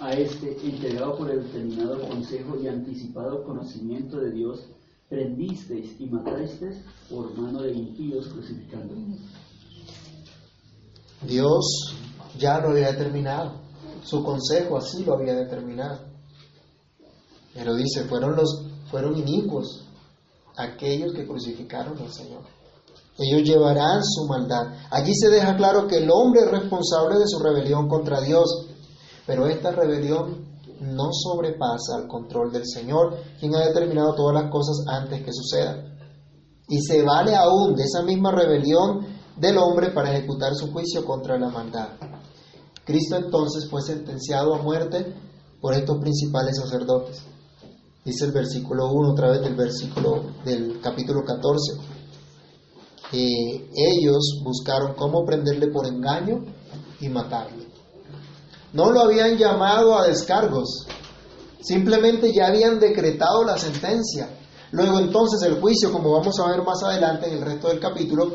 A 0.00 0.12
este, 0.12 0.56
entregado 0.64 1.16
por 1.16 1.30
el 1.32 1.42
determinado 1.42 2.00
consejo 2.06 2.56
y 2.62 2.68
anticipado 2.68 3.42
conocimiento 3.42 4.18
de 4.20 4.30
Dios, 4.30 4.60
prendisteis 5.08 5.98
y 5.98 6.06
matasteis 6.06 6.84
por 7.10 7.36
mano 7.36 7.62
de 7.62 7.72
impíos 7.72 8.28
crucificando. 8.28 8.94
Dios 11.26 11.96
ya 12.38 12.60
lo 12.60 12.68
había 12.68 12.92
determinado. 12.92 13.67
Su 14.08 14.22
consejo 14.22 14.78
así 14.78 15.04
lo 15.04 15.14
había 15.14 15.34
determinado. 15.34 15.98
Pero 17.52 17.74
dice, 17.74 18.04
fueron 18.04 18.36
los 18.36 18.64
fueron 18.90 19.18
inicuos 19.18 19.84
aquellos 20.56 21.12
que 21.12 21.26
crucificaron 21.26 21.98
al 21.98 22.10
Señor. 22.10 22.40
Ellos 23.18 23.46
llevarán 23.46 24.02
su 24.02 24.26
maldad. 24.26 24.68
Allí 24.90 25.12
se 25.14 25.28
deja 25.28 25.56
claro 25.56 25.86
que 25.86 25.98
el 25.98 26.08
hombre 26.10 26.40
es 26.42 26.50
responsable 26.50 27.18
de 27.18 27.26
su 27.26 27.38
rebelión 27.38 27.86
contra 27.86 28.22
Dios, 28.22 28.48
pero 29.26 29.46
esta 29.46 29.72
rebelión 29.72 30.46
no 30.80 31.10
sobrepasa 31.12 31.98
el 32.00 32.08
control 32.08 32.50
del 32.50 32.66
Señor, 32.66 33.14
quien 33.38 33.54
ha 33.56 33.66
determinado 33.66 34.14
todas 34.14 34.42
las 34.42 34.50
cosas 34.50 34.86
antes 34.86 35.22
que 35.22 35.32
sucedan. 35.34 35.98
Y 36.66 36.80
se 36.80 37.02
vale 37.02 37.36
aún 37.36 37.74
de 37.74 37.84
esa 37.84 38.02
misma 38.02 38.30
rebelión 38.30 39.06
del 39.36 39.58
hombre 39.58 39.90
para 39.90 40.12
ejecutar 40.12 40.54
su 40.54 40.72
juicio 40.72 41.04
contra 41.04 41.38
la 41.38 41.50
maldad. 41.50 42.07
Cristo 42.88 43.16
entonces 43.16 43.68
fue 43.68 43.82
sentenciado 43.82 44.54
a 44.54 44.62
muerte 44.62 45.14
por 45.60 45.74
estos 45.74 45.98
principales 45.98 46.56
sacerdotes. 46.56 47.20
Dice 48.02 48.24
el 48.24 48.32
versículo 48.32 48.90
1, 48.90 49.10
otra 49.10 49.30
vez 49.30 49.42
del 49.42 49.54
versículo 49.54 50.24
del 50.42 50.80
capítulo 50.80 51.22
14. 51.22 51.74
ellos 53.12 54.40
buscaron 54.42 54.94
cómo 54.94 55.22
prenderle 55.26 55.66
por 55.66 55.84
engaño 55.86 56.46
y 56.98 57.10
matarle. 57.10 57.66
No 58.72 58.90
lo 58.90 59.02
habían 59.02 59.36
llamado 59.36 59.98
a 59.98 60.06
descargos, 60.06 60.86
simplemente 61.60 62.32
ya 62.32 62.46
habían 62.46 62.80
decretado 62.80 63.44
la 63.44 63.58
sentencia. 63.58 64.30
Luego 64.70 64.98
entonces 64.98 65.42
el 65.42 65.60
juicio, 65.60 65.92
como 65.92 66.12
vamos 66.12 66.40
a 66.40 66.48
ver 66.48 66.62
más 66.62 66.82
adelante 66.82 67.28
en 67.28 67.34
el 67.34 67.42
resto 67.42 67.68
del 67.68 67.80
capítulo, 67.80 68.32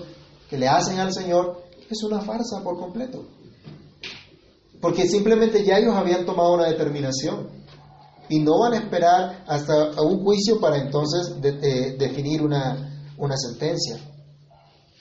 que 0.47 0.59
le 0.59 0.67
hacen 0.67 0.99
al 0.99 1.11
Señor, 1.11 1.63
es 1.89 2.03
una 2.03 2.21
farsa 2.21 2.61
por 2.63 2.77
completo. 2.77 3.25
Porque 4.83 5.07
simplemente 5.07 5.63
ya 5.63 5.77
ellos 5.77 5.95
habían 5.95 6.25
tomado 6.25 6.55
una 6.55 6.67
determinación 6.67 7.47
y 8.27 8.41
no 8.41 8.59
van 8.59 8.73
a 8.73 8.79
esperar 8.79 9.45
hasta 9.47 9.91
un 10.01 10.21
juicio 10.21 10.59
para 10.59 10.75
entonces 10.75 11.39
definir 11.39 12.41
una, 12.41 13.01
una 13.17 13.37
sentencia. 13.37 13.97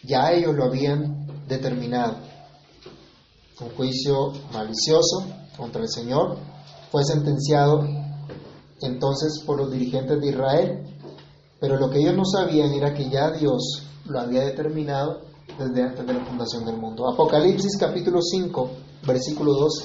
Ya 0.05 0.31
ellos 0.31 0.55
lo 0.55 0.67
habían 0.67 1.27
determinado. 1.49 2.15
Un 3.61 3.71
juicio 3.71 4.31
malicioso 4.53 5.27
contra 5.57 5.83
el 5.83 5.89
Señor 5.89 6.39
fue 6.93 7.03
sentenciado 7.03 7.85
entonces 8.83 9.43
por 9.45 9.59
los 9.59 9.73
dirigentes 9.73 10.21
de 10.21 10.29
Israel, 10.29 10.97
pero 11.59 11.77
lo 11.77 11.91
que 11.91 11.99
ellos 11.99 12.15
no 12.15 12.25
sabían 12.25 12.73
era 12.73 12.95
que 12.95 13.11
ya 13.11 13.33
Dios 13.33 13.83
lo 14.05 14.21
había 14.21 14.43
determinado 14.43 15.23
desde 15.59 15.83
antes 15.83 16.07
de 16.07 16.15
la 16.15 16.25
fundación 16.25 16.67
del 16.67 16.77
mundo. 16.77 17.11
Apocalipsis 17.11 17.77
capítulo 17.77 18.23
5, 18.23 18.71
versículo 19.07 19.53
12. 19.55 19.85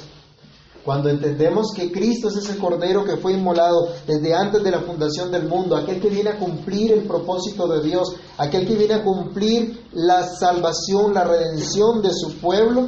Cuando 0.84 1.10
entendemos 1.10 1.74
que 1.76 1.92
Cristo 1.92 2.30
es 2.30 2.38
ese 2.38 2.58
Cordero 2.58 3.04
que 3.04 3.18
fue 3.18 3.34
inmolado 3.34 3.90
desde 4.08 4.34
antes 4.34 4.64
de 4.64 4.72
la 4.72 4.80
fundación 4.80 5.30
del 5.32 5.46
mundo, 5.46 5.76
aquel 5.76 6.00
que 6.00 6.10
viene 6.10 6.30
a 6.30 6.40
cumplir 6.40 6.94
el 6.94 7.04
propósito 7.04 7.68
de 7.68 7.84
Dios, 7.84 8.14
aquel 8.38 8.66
que 8.66 8.76
viene 8.76 8.94
a 8.94 9.04
cumplir 9.04 9.86
la 9.92 10.26
salvación, 10.26 11.14
la 11.14 11.26
redención 11.26 12.02
de 12.02 12.14
su 12.14 12.38
pueblo, 12.40 12.88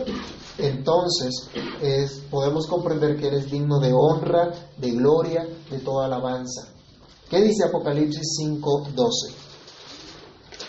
entonces 0.58 1.50
podemos 2.32 2.68
comprender 2.68 3.18
que 3.18 3.28
Él 3.28 3.34
es 3.36 3.52
digno 3.52 3.80
de 3.80 3.92
honra, 3.92 4.50
de 4.78 4.92
gloria, 4.92 5.46
de 5.70 5.80
toda 5.80 6.06
alabanza. 6.06 6.70
¿Qué 7.30 7.42
dice 7.42 7.66
Apocalipsis 7.66 8.38
5:12? 8.40 9.34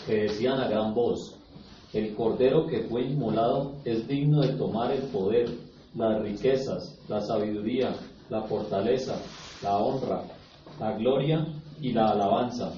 Que 0.04 0.14
decían 0.22 0.58
a 0.58 0.68
gran 0.68 0.92
voz, 0.94 1.36
el 1.92 2.14
Cordero 2.14 2.66
que 2.66 2.84
fue 2.88 3.02
inmolado 3.02 3.72
es 3.84 4.06
digno 4.06 4.42
de 4.42 4.54
tomar 4.54 4.92
el 4.92 5.02
poder 5.08 5.50
las 5.94 6.22
riquezas, 6.22 6.94
la 7.08 7.20
sabiduría, 7.20 7.94
la 8.28 8.42
fortaleza, 8.42 9.16
la 9.62 9.76
honra, 9.78 10.22
la 10.78 10.92
gloria 10.96 11.44
y 11.80 11.92
la 11.92 12.10
alabanza. 12.10 12.72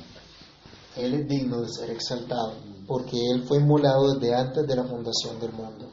Él 0.97 1.15
es 1.15 1.29
digno 1.29 1.61
de 1.61 1.69
ser 1.69 1.91
exaltado, 1.91 2.53
porque 2.87 3.19
Él 3.31 3.43
fue 3.43 3.59
inmolado 3.59 4.15
desde 4.15 4.35
antes 4.35 4.67
de 4.67 4.77
la 4.77 4.85
fundación 4.85 5.39
del 5.41 5.53
mundo. 5.53 5.87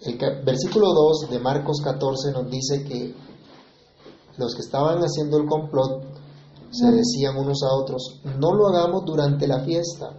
El 0.00 0.44
versículo 0.44 0.86
2 0.92 1.30
de 1.30 1.38
Marcos 1.38 1.80
14 1.82 2.32
nos 2.32 2.50
dice 2.50 2.84
que 2.84 3.14
los 4.36 4.54
que 4.54 4.62
estaban 4.62 4.98
haciendo 5.00 5.38
el 5.38 5.46
complot 5.48 6.02
se 6.70 6.90
decían 6.92 7.36
unos 7.36 7.62
a 7.62 7.74
otros, 7.74 8.20
no 8.38 8.54
lo 8.54 8.68
hagamos 8.68 9.04
durante 9.04 9.48
la 9.48 9.60
fiesta, 9.60 10.10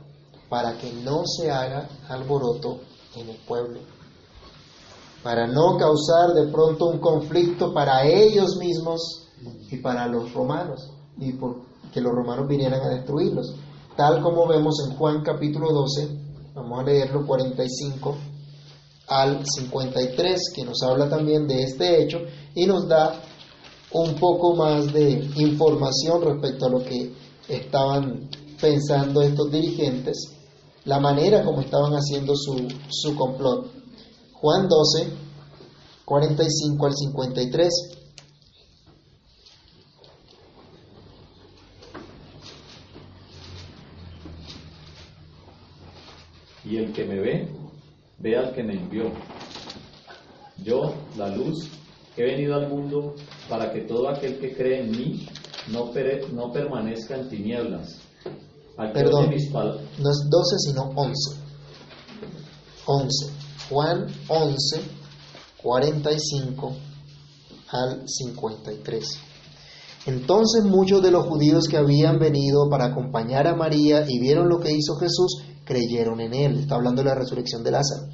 para 0.49 0.77
que 0.77 0.91
no 1.03 1.23
se 1.25 1.51
haga 1.51 1.87
alboroto 2.09 2.79
en 3.15 3.29
el 3.29 3.37
pueblo 3.37 3.79
para 5.23 5.47
no 5.47 5.77
causar 5.77 6.33
de 6.33 6.47
pronto 6.51 6.85
un 6.85 6.99
conflicto 6.99 7.73
para 7.73 8.05
ellos 8.05 8.57
mismos 8.57 9.27
y 9.69 9.77
para 9.77 10.07
los 10.07 10.33
romanos, 10.33 10.91
y 11.17 11.33
por 11.33 11.67
que 11.93 12.01
los 12.01 12.13
romanos 12.13 12.47
vinieran 12.47 12.81
a 12.81 12.89
destruirlos. 12.89 13.55
Tal 13.95 14.21
como 14.21 14.47
vemos 14.47 14.75
en 14.87 14.95
Juan 14.95 15.23
capítulo 15.23 15.71
12, 15.71 16.07
vamos 16.53 16.79
a 16.79 16.83
leerlo 16.83 17.25
45 17.25 18.15
al 19.07 19.43
53, 19.45 20.41
que 20.55 20.63
nos 20.63 20.81
habla 20.83 21.09
también 21.09 21.47
de 21.47 21.63
este 21.63 22.01
hecho 22.01 22.19
y 22.53 22.65
nos 22.65 22.87
da 22.87 23.15
un 23.91 24.13
poco 24.15 24.55
más 24.55 24.93
de 24.93 25.31
información 25.35 26.21
respecto 26.21 26.67
a 26.67 26.69
lo 26.69 26.83
que 26.83 27.11
estaban 27.47 28.29
pensando 28.61 29.21
estos 29.21 29.51
dirigentes, 29.51 30.38
la 30.85 30.99
manera 30.99 31.43
como 31.43 31.61
estaban 31.61 31.93
haciendo 31.93 32.35
su, 32.35 32.67
su 32.89 33.15
complot. 33.15 33.67
Juan 34.33 34.67
12, 34.67 35.11
45 36.05 36.85
al 36.85 36.93
53. 36.93 37.69
Y 46.65 46.77
el 46.77 46.93
que 46.93 47.03
me 47.03 47.19
ve, 47.19 47.51
ve 48.19 48.37
al 48.37 48.53
que 48.53 48.63
me 48.63 48.73
envió. 48.73 49.11
Yo, 50.63 50.93
la 51.17 51.29
luz, 51.29 51.69
he 52.15 52.23
venido 52.23 52.55
al 52.55 52.69
mundo 52.69 53.15
para 53.49 53.71
que 53.71 53.81
todo 53.81 54.09
aquel 54.09 54.39
que 54.39 54.53
cree 54.53 54.81
en 54.81 54.91
mí 54.91 55.27
no, 55.71 55.91
no 56.33 56.51
permanezca 56.51 57.17
en 57.17 57.29
tinieblas. 57.29 57.98
Perdón, 58.93 59.29
no 59.29 60.09
es 60.09 60.29
12 60.29 60.55
sino 60.59 60.91
11. 60.95 61.37
11. 62.85 63.25
Juan 63.69 64.07
11, 64.29 64.81
45 65.61 66.75
al 67.71 68.03
53. 68.07 69.19
Entonces 70.05 70.63
muchos 70.63 71.03
de 71.03 71.11
los 71.11 71.25
judíos 71.25 71.67
que 71.67 71.77
habían 71.77 72.19
venido 72.19 72.69
para 72.69 72.85
acompañar 72.85 73.47
a 73.47 73.55
María 73.55 74.05
y 74.07 74.17
vieron 74.19 74.47
lo 74.47 74.59
que 74.59 74.71
hizo 74.71 74.95
Jesús, 74.95 75.43
creyeron 75.65 76.21
en 76.21 76.33
él. 76.33 76.59
Está 76.59 76.75
hablando 76.75 77.03
de 77.03 77.09
la 77.09 77.15
resurrección 77.15 77.63
de 77.63 77.71
Lázaro. 77.71 78.07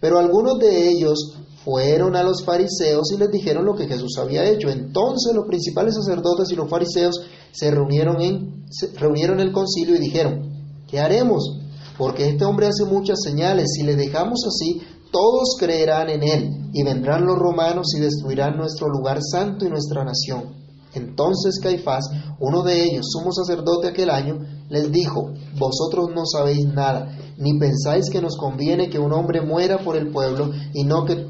Pero 0.00 0.18
algunos 0.18 0.58
de 0.58 0.88
ellos 0.88 1.36
fueron 1.62 2.16
a 2.16 2.22
los 2.22 2.42
fariseos 2.44 3.12
y 3.12 3.18
les 3.18 3.30
dijeron 3.30 3.64
lo 3.64 3.74
que 3.74 3.86
Jesús 3.86 4.16
había 4.18 4.48
hecho. 4.48 4.70
Entonces 4.70 5.34
los 5.34 5.46
principales 5.46 5.94
sacerdotes 5.94 6.50
y 6.50 6.56
los 6.56 6.70
fariseos 6.70 7.20
se 7.52 7.70
reunieron 7.70 8.20
en, 8.20 8.66
se 8.70 8.88
reunieron 8.98 9.40
el 9.40 9.52
concilio 9.52 9.96
y 9.96 10.00
dijeron, 10.00 10.50
¿qué 10.88 11.00
haremos? 11.00 11.58
Porque 11.98 12.28
este 12.28 12.44
hombre 12.44 12.66
hace 12.66 12.84
muchas 12.84 13.18
señales. 13.22 13.72
Si 13.74 13.82
le 13.82 13.96
dejamos 13.96 14.40
así, 14.46 14.82
todos 15.10 15.56
creerán 15.58 16.10
en 16.10 16.22
él, 16.22 16.70
y 16.72 16.82
vendrán 16.82 17.24
los 17.24 17.38
romanos 17.38 17.86
y 17.96 18.00
destruirán 18.00 18.56
nuestro 18.56 18.88
lugar 18.88 19.20
santo 19.22 19.64
y 19.64 19.70
nuestra 19.70 20.04
nación. 20.04 20.54
Entonces 20.92 21.58
Caifás, 21.62 22.04
uno 22.38 22.62
de 22.62 22.84
ellos, 22.84 23.06
sumo 23.10 23.32
sacerdote 23.32 23.88
aquel 23.88 24.10
año, 24.10 24.38
les 24.68 24.90
dijo, 24.92 25.32
Vosotros 25.58 26.10
no 26.14 26.26
sabéis 26.26 26.66
nada, 26.66 27.16
ni 27.38 27.58
pensáis 27.58 28.10
que 28.10 28.20
nos 28.20 28.36
conviene 28.36 28.90
que 28.90 28.98
un 28.98 29.12
hombre 29.12 29.40
muera 29.40 29.78
por 29.78 29.96
el 29.96 30.10
pueblo 30.10 30.50
y 30.74 30.84
no 30.84 31.04
que, 31.04 31.28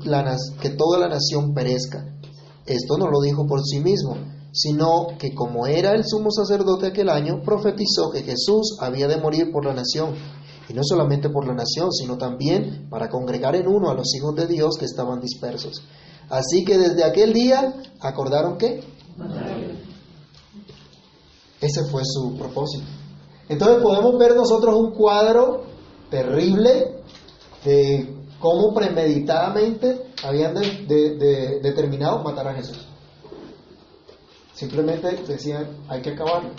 que 0.60 0.70
toda 0.70 0.98
la 0.98 1.08
nación 1.08 1.54
perezca. 1.54 2.04
Esto 2.66 2.98
no 2.98 3.08
lo 3.08 3.20
dijo 3.20 3.46
por 3.46 3.60
sí 3.62 3.80
mismo, 3.80 4.16
sino 4.56 5.08
que 5.18 5.34
como 5.34 5.66
era 5.66 5.92
el 5.92 6.02
sumo 6.06 6.30
sacerdote 6.30 6.86
aquel 6.86 7.10
año, 7.10 7.42
profetizó 7.44 8.10
que 8.10 8.22
Jesús 8.22 8.78
había 8.80 9.06
de 9.06 9.18
morir 9.18 9.52
por 9.52 9.66
la 9.66 9.74
nación 9.74 10.14
y 10.68 10.72
no 10.72 10.80
solamente 10.82 11.28
por 11.28 11.46
la 11.46 11.52
nación, 11.52 11.92
sino 11.92 12.16
también 12.16 12.88
para 12.88 13.10
congregar 13.10 13.54
en 13.54 13.68
uno 13.68 13.90
a 13.90 13.94
los 13.94 14.14
hijos 14.16 14.34
de 14.34 14.46
Dios 14.46 14.76
que 14.78 14.86
estaban 14.86 15.20
dispersos. 15.20 15.82
Así 16.30 16.64
que 16.64 16.78
desde 16.78 17.04
aquel 17.04 17.34
día 17.34 17.74
acordaron 18.00 18.56
qué? 18.56 18.82
Ese 21.60 21.84
fue 21.84 22.02
su 22.04 22.36
propósito. 22.36 22.84
Entonces 23.48 23.82
podemos 23.82 24.18
ver 24.18 24.34
nosotros 24.34 24.74
un 24.74 24.92
cuadro 24.92 25.64
terrible 26.10 26.96
de 27.64 28.14
cómo 28.40 28.74
premeditadamente 28.74 30.02
habían 30.24 30.54
de- 30.54 30.86
de- 30.86 31.16
de- 31.16 31.60
determinado 31.60 32.22
matar 32.22 32.48
a 32.48 32.54
Jesús. 32.54 32.86
Simplemente 34.56 35.22
decían, 35.28 35.84
hay 35.86 36.00
que 36.00 36.10
acabarlo, 36.10 36.50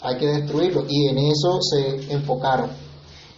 hay 0.00 0.16
que 0.16 0.26
destruirlo. 0.26 0.86
Y 0.88 1.08
en 1.08 1.18
eso 1.18 1.60
se 1.60 2.10
enfocaron. 2.10 2.70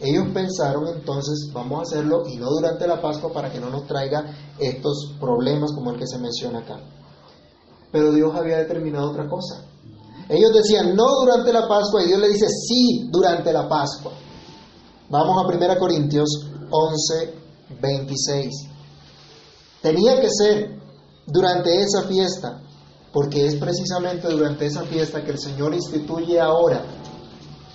Ellos 0.01 0.29
pensaron 0.33 0.87
entonces, 0.87 1.51
vamos 1.53 1.81
a 1.81 1.83
hacerlo 1.83 2.23
y 2.29 2.37
no 2.37 2.49
durante 2.51 2.87
la 2.87 3.03
Pascua 3.03 3.33
para 3.33 3.51
que 3.51 3.59
no 3.59 3.69
nos 3.69 3.87
traiga 3.89 4.25
estos 4.57 5.15
problemas 5.19 5.73
como 5.73 5.91
el 5.91 5.99
que 5.99 6.07
se 6.07 6.19
menciona 6.19 6.61
acá. 6.61 6.79
Pero 7.91 8.13
Dios 8.13 8.33
había 8.37 8.59
determinado 8.59 9.11
otra 9.11 9.29
cosa. 9.29 9.65
Ellos 10.29 10.53
decían, 10.55 10.95
no 10.95 11.07
durante 11.25 11.53
la 11.53 11.67
Pascua, 11.67 12.05
y 12.05 12.07
Dios 12.07 12.21
le 12.21 12.29
dice, 12.29 12.47
sí, 12.49 13.09
durante 13.11 13.53
la 13.53 13.69
Pascua. 13.69 14.13
Vamos 15.09 15.43
a 15.43 15.49
1 15.49 15.79
Corintios 15.81 16.29
11, 16.71 17.35
26. 17.81 18.55
Tenía 19.83 20.21
que 20.21 20.29
ser 20.31 20.79
durante 21.27 21.75
esa 21.75 22.03
fiesta, 22.03 22.63
porque 23.13 23.47
es 23.47 23.57
precisamente 23.57 24.29
durante 24.29 24.67
esa 24.67 24.83
fiesta 24.83 25.25
que 25.25 25.33
el 25.33 25.39
Señor 25.39 25.75
instituye 25.75 26.41
ahora 26.41 26.83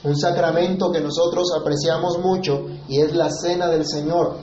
un 0.04 0.18
sacramento 0.18 0.92
que 0.92 1.00
nosotros 1.00 1.48
apreciamos 1.60 2.20
mucho 2.20 2.66
y 2.88 3.00
es 3.00 3.16
la 3.16 3.30
cena 3.30 3.70
del 3.70 3.86
Señor, 3.86 4.38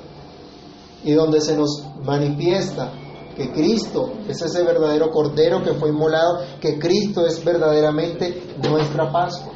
y 1.04 1.12
donde 1.12 1.40
se 1.40 1.56
nos 1.56 1.84
manifiesta 2.02 2.92
que 3.36 3.52
Cristo 3.52 4.12
es 4.28 4.40
ese 4.42 4.62
verdadero 4.62 5.10
Cordero 5.10 5.62
que 5.62 5.74
fue 5.74 5.90
inmolado, 5.90 6.40
que 6.60 6.78
Cristo 6.78 7.26
es 7.26 7.42
verdaderamente 7.44 8.54
nuestra 8.68 9.10
Pascua. 9.10 9.52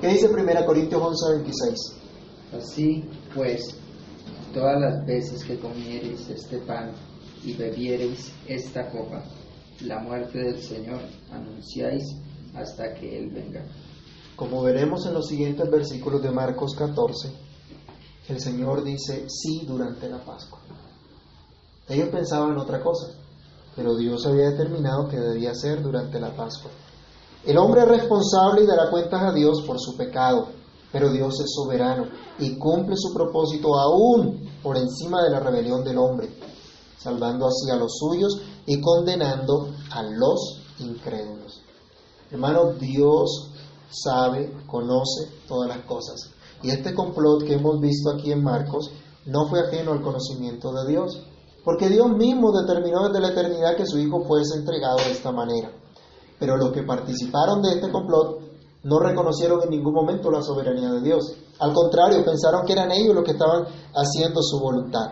¿Qué 0.00 0.08
dice 0.08 0.28
1 0.28 0.66
Corintios 0.66 1.02
11, 1.02 1.32
26? 1.36 1.78
Así 2.56 3.04
pues, 3.34 3.76
todas 4.52 4.80
las 4.80 5.06
veces 5.06 5.44
que 5.44 5.58
comiereis 5.58 6.28
este 6.28 6.58
pan 6.58 6.92
y 7.44 7.54
bebiereis 7.54 8.32
esta 8.48 8.88
copa, 8.90 9.22
la 9.82 9.98
muerte 9.98 10.38
del 10.38 10.62
Señor 10.62 11.00
anunciáis 11.32 12.04
hasta 12.54 12.94
que 12.94 13.18
Él 13.18 13.30
venga. 13.30 13.64
Como 14.36 14.62
veremos 14.62 15.06
en 15.06 15.14
los 15.14 15.26
siguientes 15.26 15.70
versículos 15.70 16.22
de 16.22 16.30
Marcos 16.30 16.74
14, 16.74 17.30
el 18.28 18.40
Señor 18.40 18.84
dice 18.84 19.26
sí 19.28 19.64
durante 19.66 20.08
la 20.08 20.18
Pascua. 20.24 20.60
Ellos 21.88 22.08
pensaban 22.10 22.56
otra 22.56 22.82
cosa, 22.82 23.08
pero 23.74 23.96
Dios 23.96 24.24
había 24.26 24.50
determinado 24.50 25.08
que 25.08 25.18
debía 25.18 25.54
ser 25.54 25.82
durante 25.82 26.20
la 26.20 26.34
Pascua. 26.34 26.70
El 27.44 27.58
hombre 27.58 27.82
es 27.82 27.88
responsable 27.88 28.62
y 28.62 28.66
dará 28.66 28.90
cuentas 28.90 29.22
a 29.22 29.32
Dios 29.32 29.62
por 29.66 29.80
su 29.80 29.96
pecado, 29.96 30.48
pero 30.92 31.10
Dios 31.10 31.40
es 31.40 31.52
soberano 31.54 32.06
y 32.38 32.56
cumple 32.56 32.96
su 32.96 33.12
propósito 33.12 33.78
aún 33.78 34.48
por 34.62 34.76
encima 34.76 35.22
de 35.22 35.30
la 35.30 35.40
rebelión 35.40 35.82
del 35.82 35.98
hombre, 35.98 36.28
salvando 36.98 37.46
así 37.46 37.70
a 37.70 37.76
los 37.76 37.96
suyos 37.98 38.40
y 38.70 38.80
condenando 38.80 39.66
a 39.90 40.00
los 40.04 40.62
incrédulos. 40.78 41.60
Hermano, 42.30 42.74
Dios 42.74 43.50
sabe, 43.90 44.52
conoce 44.68 45.28
todas 45.48 45.68
las 45.68 45.84
cosas. 45.86 46.30
Y 46.62 46.70
este 46.70 46.94
complot 46.94 47.42
que 47.42 47.54
hemos 47.54 47.80
visto 47.80 48.10
aquí 48.10 48.30
en 48.30 48.44
Marcos 48.44 48.92
no 49.26 49.48
fue 49.48 49.58
ajeno 49.58 49.90
al 49.90 50.02
conocimiento 50.02 50.72
de 50.72 50.88
Dios, 50.88 51.20
porque 51.64 51.88
Dios 51.88 52.10
mismo 52.10 52.52
determinó 52.52 53.08
desde 53.08 53.20
la 53.20 53.30
eternidad 53.30 53.74
que 53.76 53.86
su 53.86 53.98
Hijo 53.98 54.20
fuese 54.20 54.58
entregado 54.58 54.98
de 54.98 55.10
esta 55.10 55.32
manera. 55.32 55.72
Pero 56.38 56.56
los 56.56 56.70
que 56.70 56.84
participaron 56.84 57.62
de 57.62 57.72
este 57.72 57.90
complot 57.90 58.38
no 58.84 59.00
reconocieron 59.00 59.64
en 59.64 59.70
ningún 59.70 59.94
momento 59.94 60.30
la 60.30 60.42
soberanía 60.42 60.92
de 60.92 61.00
Dios. 61.00 61.34
Al 61.58 61.74
contrario, 61.74 62.24
pensaron 62.24 62.64
que 62.64 62.74
eran 62.74 62.92
ellos 62.92 63.16
los 63.16 63.24
que 63.24 63.32
estaban 63.32 63.64
haciendo 63.94 64.40
su 64.44 64.60
voluntad. 64.60 65.10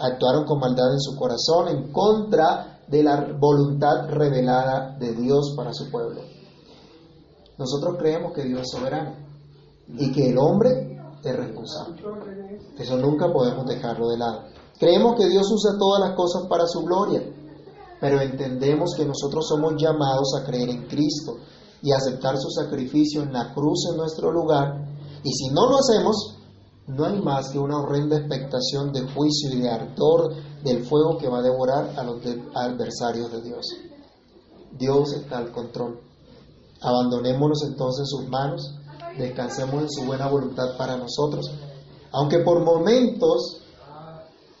Actuaron 0.00 0.44
con 0.44 0.58
maldad 0.58 0.92
en 0.92 1.00
su 1.00 1.16
corazón 1.16 1.68
en 1.68 1.92
contra 1.92 2.74
de 2.88 3.02
la 3.02 3.36
voluntad 3.38 4.08
revelada 4.08 4.96
de 4.98 5.14
Dios 5.14 5.54
para 5.56 5.72
su 5.72 5.90
pueblo. 5.90 6.22
Nosotros 7.58 7.96
creemos 7.98 8.32
que 8.32 8.44
Dios 8.44 8.62
es 8.62 8.70
soberano 8.70 9.14
y 9.88 10.12
que 10.12 10.30
el 10.30 10.38
hombre 10.38 10.98
es 11.22 11.36
responsable. 11.36 12.02
Eso 12.78 12.96
nunca 12.96 13.32
podemos 13.32 13.66
dejarlo 13.66 14.08
de 14.08 14.18
lado. 14.18 14.44
Creemos 14.78 15.16
que 15.16 15.28
Dios 15.28 15.50
usa 15.50 15.76
todas 15.78 16.08
las 16.08 16.16
cosas 16.16 16.46
para 16.48 16.66
su 16.66 16.82
gloria, 16.82 17.22
pero 18.00 18.20
entendemos 18.20 18.94
que 18.96 19.04
nosotros 19.04 19.48
somos 19.48 19.74
llamados 19.76 20.34
a 20.38 20.44
creer 20.44 20.70
en 20.70 20.86
Cristo 20.86 21.38
y 21.82 21.92
aceptar 21.92 22.36
su 22.38 22.48
sacrificio 22.50 23.22
en 23.22 23.32
la 23.32 23.52
cruz 23.52 23.88
en 23.90 23.96
nuestro 23.96 24.30
lugar. 24.30 24.86
Y 25.24 25.32
si 25.32 25.48
no 25.52 25.68
lo 25.68 25.78
hacemos, 25.78 26.36
no 26.86 27.04
hay 27.04 27.20
más 27.20 27.50
que 27.50 27.58
una 27.58 27.80
horrenda 27.80 28.16
expectación 28.16 28.92
de 28.92 29.02
juicio 29.02 29.52
y 29.52 29.60
de 29.60 29.68
ardor 29.68 30.32
del 30.62 30.84
fuego 30.84 31.18
que 31.18 31.28
va 31.28 31.38
a 31.38 31.42
devorar 31.42 31.94
a 31.96 32.02
los 32.02 32.20
adversarios 32.54 33.30
de 33.32 33.42
Dios. 33.42 33.66
Dios 34.72 35.12
está 35.12 35.38
al 35.38 35.52
control. 35.52 36.00
Abandonémonos 36.80 37.62
entonces 37.64 38.00
en 38.00 38.06
sus 38.06 38.28
manos, 38.28 38.74
descansemos 39.16 39.82
en 39.82 39.90
su 39.90 40.04
buena 40.04 40.28
voluntad 40.28 40.76
para 40.76 40.96
nosotros, 40.96 41.50
aunque 42.12 42.38
por 42.40 42.64
momentos 42.64 43.62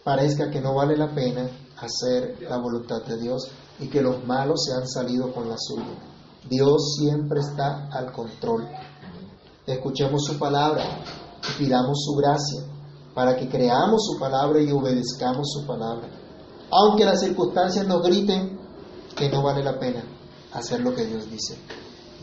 parezca 0.02 0.50
que 0.50 0.60
no 0.60 0.74
vale 0.74 0.96
la 0.96 1.14
pena 1.14 1.48
hacer 1.80 2.38
la 2.48 2.58
voluntad 2.58 3.02
de 3.04 3.20
Dios 3.20 3.48
y 3.78 3.88
que 3.88 4.02
los 4.02 4.24
malos 4.24 4.64
se 4.64 4.74
han 4.74 4.88
salido 4.88 5.32
con 5.32 5.48
la 5.48 5.56
suya. 5.58 5.84
Dios 6.48 6.96
siempre 6.98 7.40
está 7.40 7.88
al 7.92 8.12
control. 8.12 8.66
Escuchemos 9.66 10.24
su 10.24 10.38
palabra 10.38 10.82
y 11.42 11.62
pidamos 11.62 11.98
su 12.04 12.14
gracia 12.14 12.77
para 13.18 13.34
que 13.34 13.48
creamos 13.48 14.06
su 14.06 14.16
palabra 14.16 14.62
y 14.62 14.70
obedezcamos 14.70 15.50
su 15.50 15.66
palabra. 15.66 16.08
Aunque 16.70 17.04
las 17.04 17.18
circunstancias 17.18 17.84
nos 17.84 18.00
griten 18.00 18.56
que 19.16 19.28
no 19.28 19.42
vale 19.42 19.64
la 19.64 19.76
pena 19.76 20.04
hacer 20.52 20.82
lo 20.82 20.94
que 20.94 21.04
Dios 21.04 21.28
dice. 21.28 21.58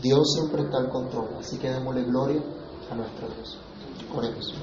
Dios 0.00 0.32
siempre 0.32 0.62
está 0.62 0.78
al 0.78 0.88
control, 0.88 1.36
así 1.38 1.58
que 1.58 1.70
démosle 1.70 2.02
gloria 2.04 2.40
a 2.90 2.94
nuestro 2.94 3.28
Dios. 3.28 3.58
Oremos. 4.16 4.54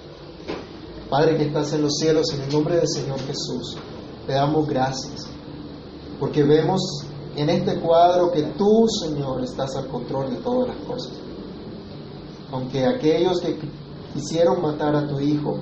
Padre 1.08 1.38
que 1.38 1.46
estás 1.46 1.72
en 1.74 1.84
los 1.84 1.98
cielos, 1.98 2.26
en 2.34 2.42
el 2.42 2.52
nombre 2.52 2.78
del 2.78 2.88
Señor 2.88 3.20
Jesús, 3.20 3.78
te 4.26 4.34
damos 4.34 4.68
gracias, 4.68 5.28
porque 6.20 6.42
vemos 6.42 6.82
en 7.36 7.48
este 7.52 7.80
cuadro 7.80 8.32
que 8.32 8.42
tú, 8.58 8.88
Señor, 8.88 9.44
estás 9.44 9.76
al 9.76 9.88
control 9.88 10.32
de 10.32 10.38
todas 10.38 10.70
las 10.70 10.78
cosas. 10.88 11.14
Aunque 12.52 12.88
aquellos 12.88 13.40
que 13.40 13.60
quisieron 14.16 14.64
matar 14.64 14.96
a 14.96 15.08
tu 15.08 15.20
Hijo, 15.20 15.60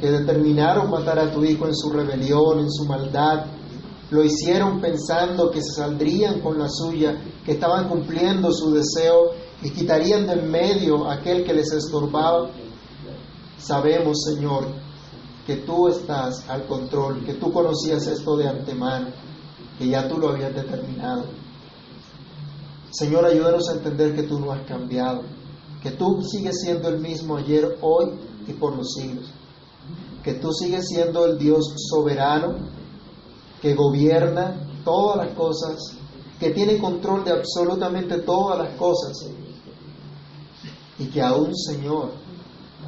que 0.00 0.10
determinaron 0.10 0.90
matar 0.90 1.18
a 1.18 1.32
tu 1.32 1.44
Hijo 1.44 1.66
en 1.66 1.74
su 1.74 1.90
rebelión, 1.90 2.60
en 2.60 2.70
su 2.70 2.84
maldad, 2.84 3.46
lo 4.10 4.22
hicieron 4.22 4.80
pensando 4.80 5.50
que 5.50 5.60
se 5.60 5.72
saldrían 5.72 6.40
con 6.40 6.58
la 6.58 6.68
suya, 6.68 7.16
que 7.44 7.52
estaban 7.52 7.88
cumpliendo 7.88 8.52
su 8.52 8.72
deseo 8.72 9.32
y 9.62 9.70
quitarían 9.70 10.26
del 10.26 10.44
medio 10.44 11.10
aquel 11.10 11.44
que 11.44 11.54
les 11.54 11.72
estorbaba. 11.72 12.50
Sabemos, 13.58 14.22
Señor, 14.22 14.68
que 15.46 15.56
tú 15.56 15.88
estás 15.88 16.48
al 16.48 16.66
control, 16.66 17.24
que 17.24 17.34
tú 17.34 17.52
conocías 17.52 18.06
esto 18.06 18.36
de 18.36 18.48
antemano, 18.48 19.08
que 19.78 19.88
ya 19.88 20.08
tú 20.08 20.18
lo 20.18 20.30
habías 20.30 20.54
determinado. 20.54 21.24
Señor, 22.90 23.24
ayúdanos 23.24 23.68
a 23.68 23.74
entender 23.74 24.14
que 24.14 24.22
tú 24.22 24.38
no 24.38 24.52
has 24.52 24.62
cambiado, 24.62 25.22
que 25.82 25.90
tú 25.90 26.22
sigues 26.22 26.60
siendo 26.60 26.88
el 26.88 27.00
mismo 27.00 27.36
ayer, 27.36 27.76
hoy 27.80 28.12
y 28.46 28.52
por 28.52 28.76
los 28.76 28.92
siglos, 28.94 29.26
que 30.26 30.34
tú 30.34 30.52
sigues 30.52 30.88
siendo 30.88 31.24
el 31.24 31.38
Dios 31.38 31.72
soberano, 31.88 32.56
que 33.62 33.76
gobierna 33.76 34.56
todas 34.84 35.24
las 35.24 35.36
cosas, 35.36 35.78
que 36.40 36.50
tiene 36.50 36.78
control 36.78 37.22
de 37.22 37.30
absolutamente 37.30 38.18
todas 38.18 38.58
las 38.58 38.76
cosas, 38.76 39.24
y 40.98 41.04
que 41.06 41.22
aún, 41.22 41.54
Señor, 41.54 42.10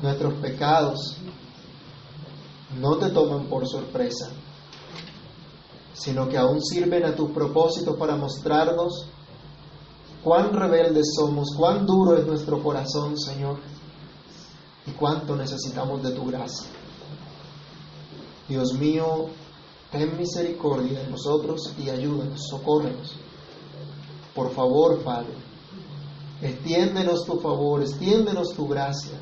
nuestros 0.02 0.34
pecados 0.40 1.16
no 2.80 2.96
te 2.96 3.10
toman 3.10 3.46
por 3.46 3.68
sorpresa, 3.68 4.30
sino 5.92 6.28
que 6.28 6.38
aún 6.38 6.60
sirven 6.60 7.04
a 7.04 7.14
tus 7.14 7.30
propósitos 7.30 7.96
para 7.96 8.16
mostrarnos 8.16 9.06
cuán 10.24 10.52
rebeldes 10.52 11.14
somos, 11.14 11.54
cuán 11.56 11.86
duro 11.86 12.16
es 12.16 12.26
nuestro 12.26 12.60
corazón, 12.60 13.16
Señor, 13.16 13.60
y 14.86 14.90
cuánto 14.90 15.36
necesitamos 15.36 16.02
de 16.02 16.10
tu 16.10 16.26
gracia. 16.26 16.66
Dios 18.48 18.72
mío, 18.72 19.26
ten 19.92 20.16
misericordia 20.16 21.00
de 21.00 21.10
nosotros 21.10 21.74
y 21.78 21.90
ayúdanos, 21.90 22.40
socórrenos. 22.48 23.14
Por 24.34 24.50
favor, 24.52 25.02
Padre, 25.02 25.34
extiéndenos 26.40 27.24
tu 27.24 27.38
favor, 27.40 27.82
extiéndenos 27.82 28.54
tu 28.54 28.66
gracia. 28.66 29.18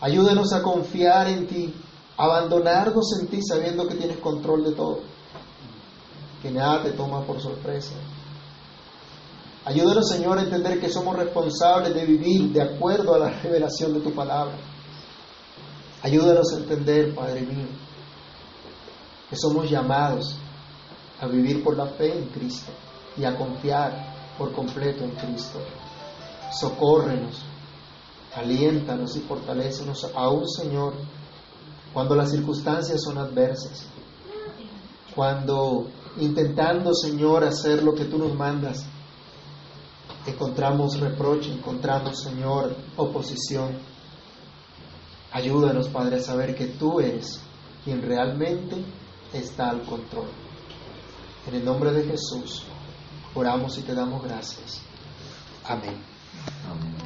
Ayúdanos 0.00 0.52
a 0.52 0.62
confiar 0.62 1.28
en 1.28 1.46
ti, 1.46 1.74
abandonarnos 2.16 3.18
en 3.20 3.28
ti 3.28 3.40
sabiendo 3.42 3.86
que 3.86 3.94
tienes 3.94 4.18
control 4.18 4.64
de 4.64 4.72
todo. 4.72 5.00
que 6.42 6.50
nada 6.50 6.82
te 6.82 6.92
toma 6.92 7.22
por 7.22 7.40
sorpresa. 7.40 7.94
Ayúdanos, 9.64 10.08
Señor, 10.08 10.38
a 10.38 10.42
entender 10.42 10.78
que 10.78 10.88
somos 10.88 11.16
responsables 11.16 11.92
de 11.94 12.04
vivir 12.04 12.52
de 12.52 12.62
acuerdo 12.62 13.14
a 13.14 13.18
la 13.18 13.30
revelación 13.30 13.94
de 13.94 14.00
tu 14.00 14.12
palabra. 14.14 14.54
Ayúdanos 16.02 16.52
a 16.52 16.58
entender, 16.58 17.14
Padre 17.14 17.40
mío, 17.40 17.66
que 19.28 19.36
somos 19.36 19.68
llamados 19.68 20.36
a 21.20 21.26
vivir 21.26 21.64
por 21.64 21.76
la 21.76 21.86
fe 21.86 22.16
en 22.16 22.26
Cristo 22.26 22.70
y 23.16 23.24
a 23.24 23.36
confiar 23.36 24.34
por 24.38 24.52
completo 24.52 25.04
en 25.04 25.12
Cristo. 25.12 25.60
Socórrenos, 26.52 27.42
aliéntanos 28.34 29.16
y 29.16 29.20
fortalécenos 29.20 30.06
aún, 30.14 30.48
Señor, 30.48 30.94
cuando 31.92 32.14
las 32.14 32.30
circunstancias 32.30 33.02
son 33.02 33.18
adversas, 33.18 33.86
cuando 35.14 35.88
intentando, 36.20 36.94
Señor, 36.94 37.44
hacer 37.44 37.82
lo 37.82 37.94
que 37.94 38.04
tú 38.04 38.18
nos 38.18 38.34
mandas, 38.34 38.86
encontramos 40.26 41.00
reproche, 41.00 41.52
encontramos, 41.52 42.20
Señor, 42.20 42.76
oposición. 42.96 43.78
Ayúdanos, 45.32 45.88
Padre, 45.88 46.16
a 46.16 46.22
saber 46.22 46.54
que 46.54 46.66
tú 46.66 47.00
eres 47.00 47.40
quien 47.84 48.02
realmente 48.02 48.84
está 49.32 49.70
al 49.70 49.82
control. 49.82 50.28
En 51.46 51.54
el 51.54 51.64
nombre 51.64 51.92
de 51.92 52.04
Jesús, 52.04 52.64
oramos 53.34 53.78
y 53.78 53.82
te 53.82 53.94
damos 53.94 54.22
gracias. 54.22 54.80
Amén. 55.64 55.96
Amén. 56.68 57.05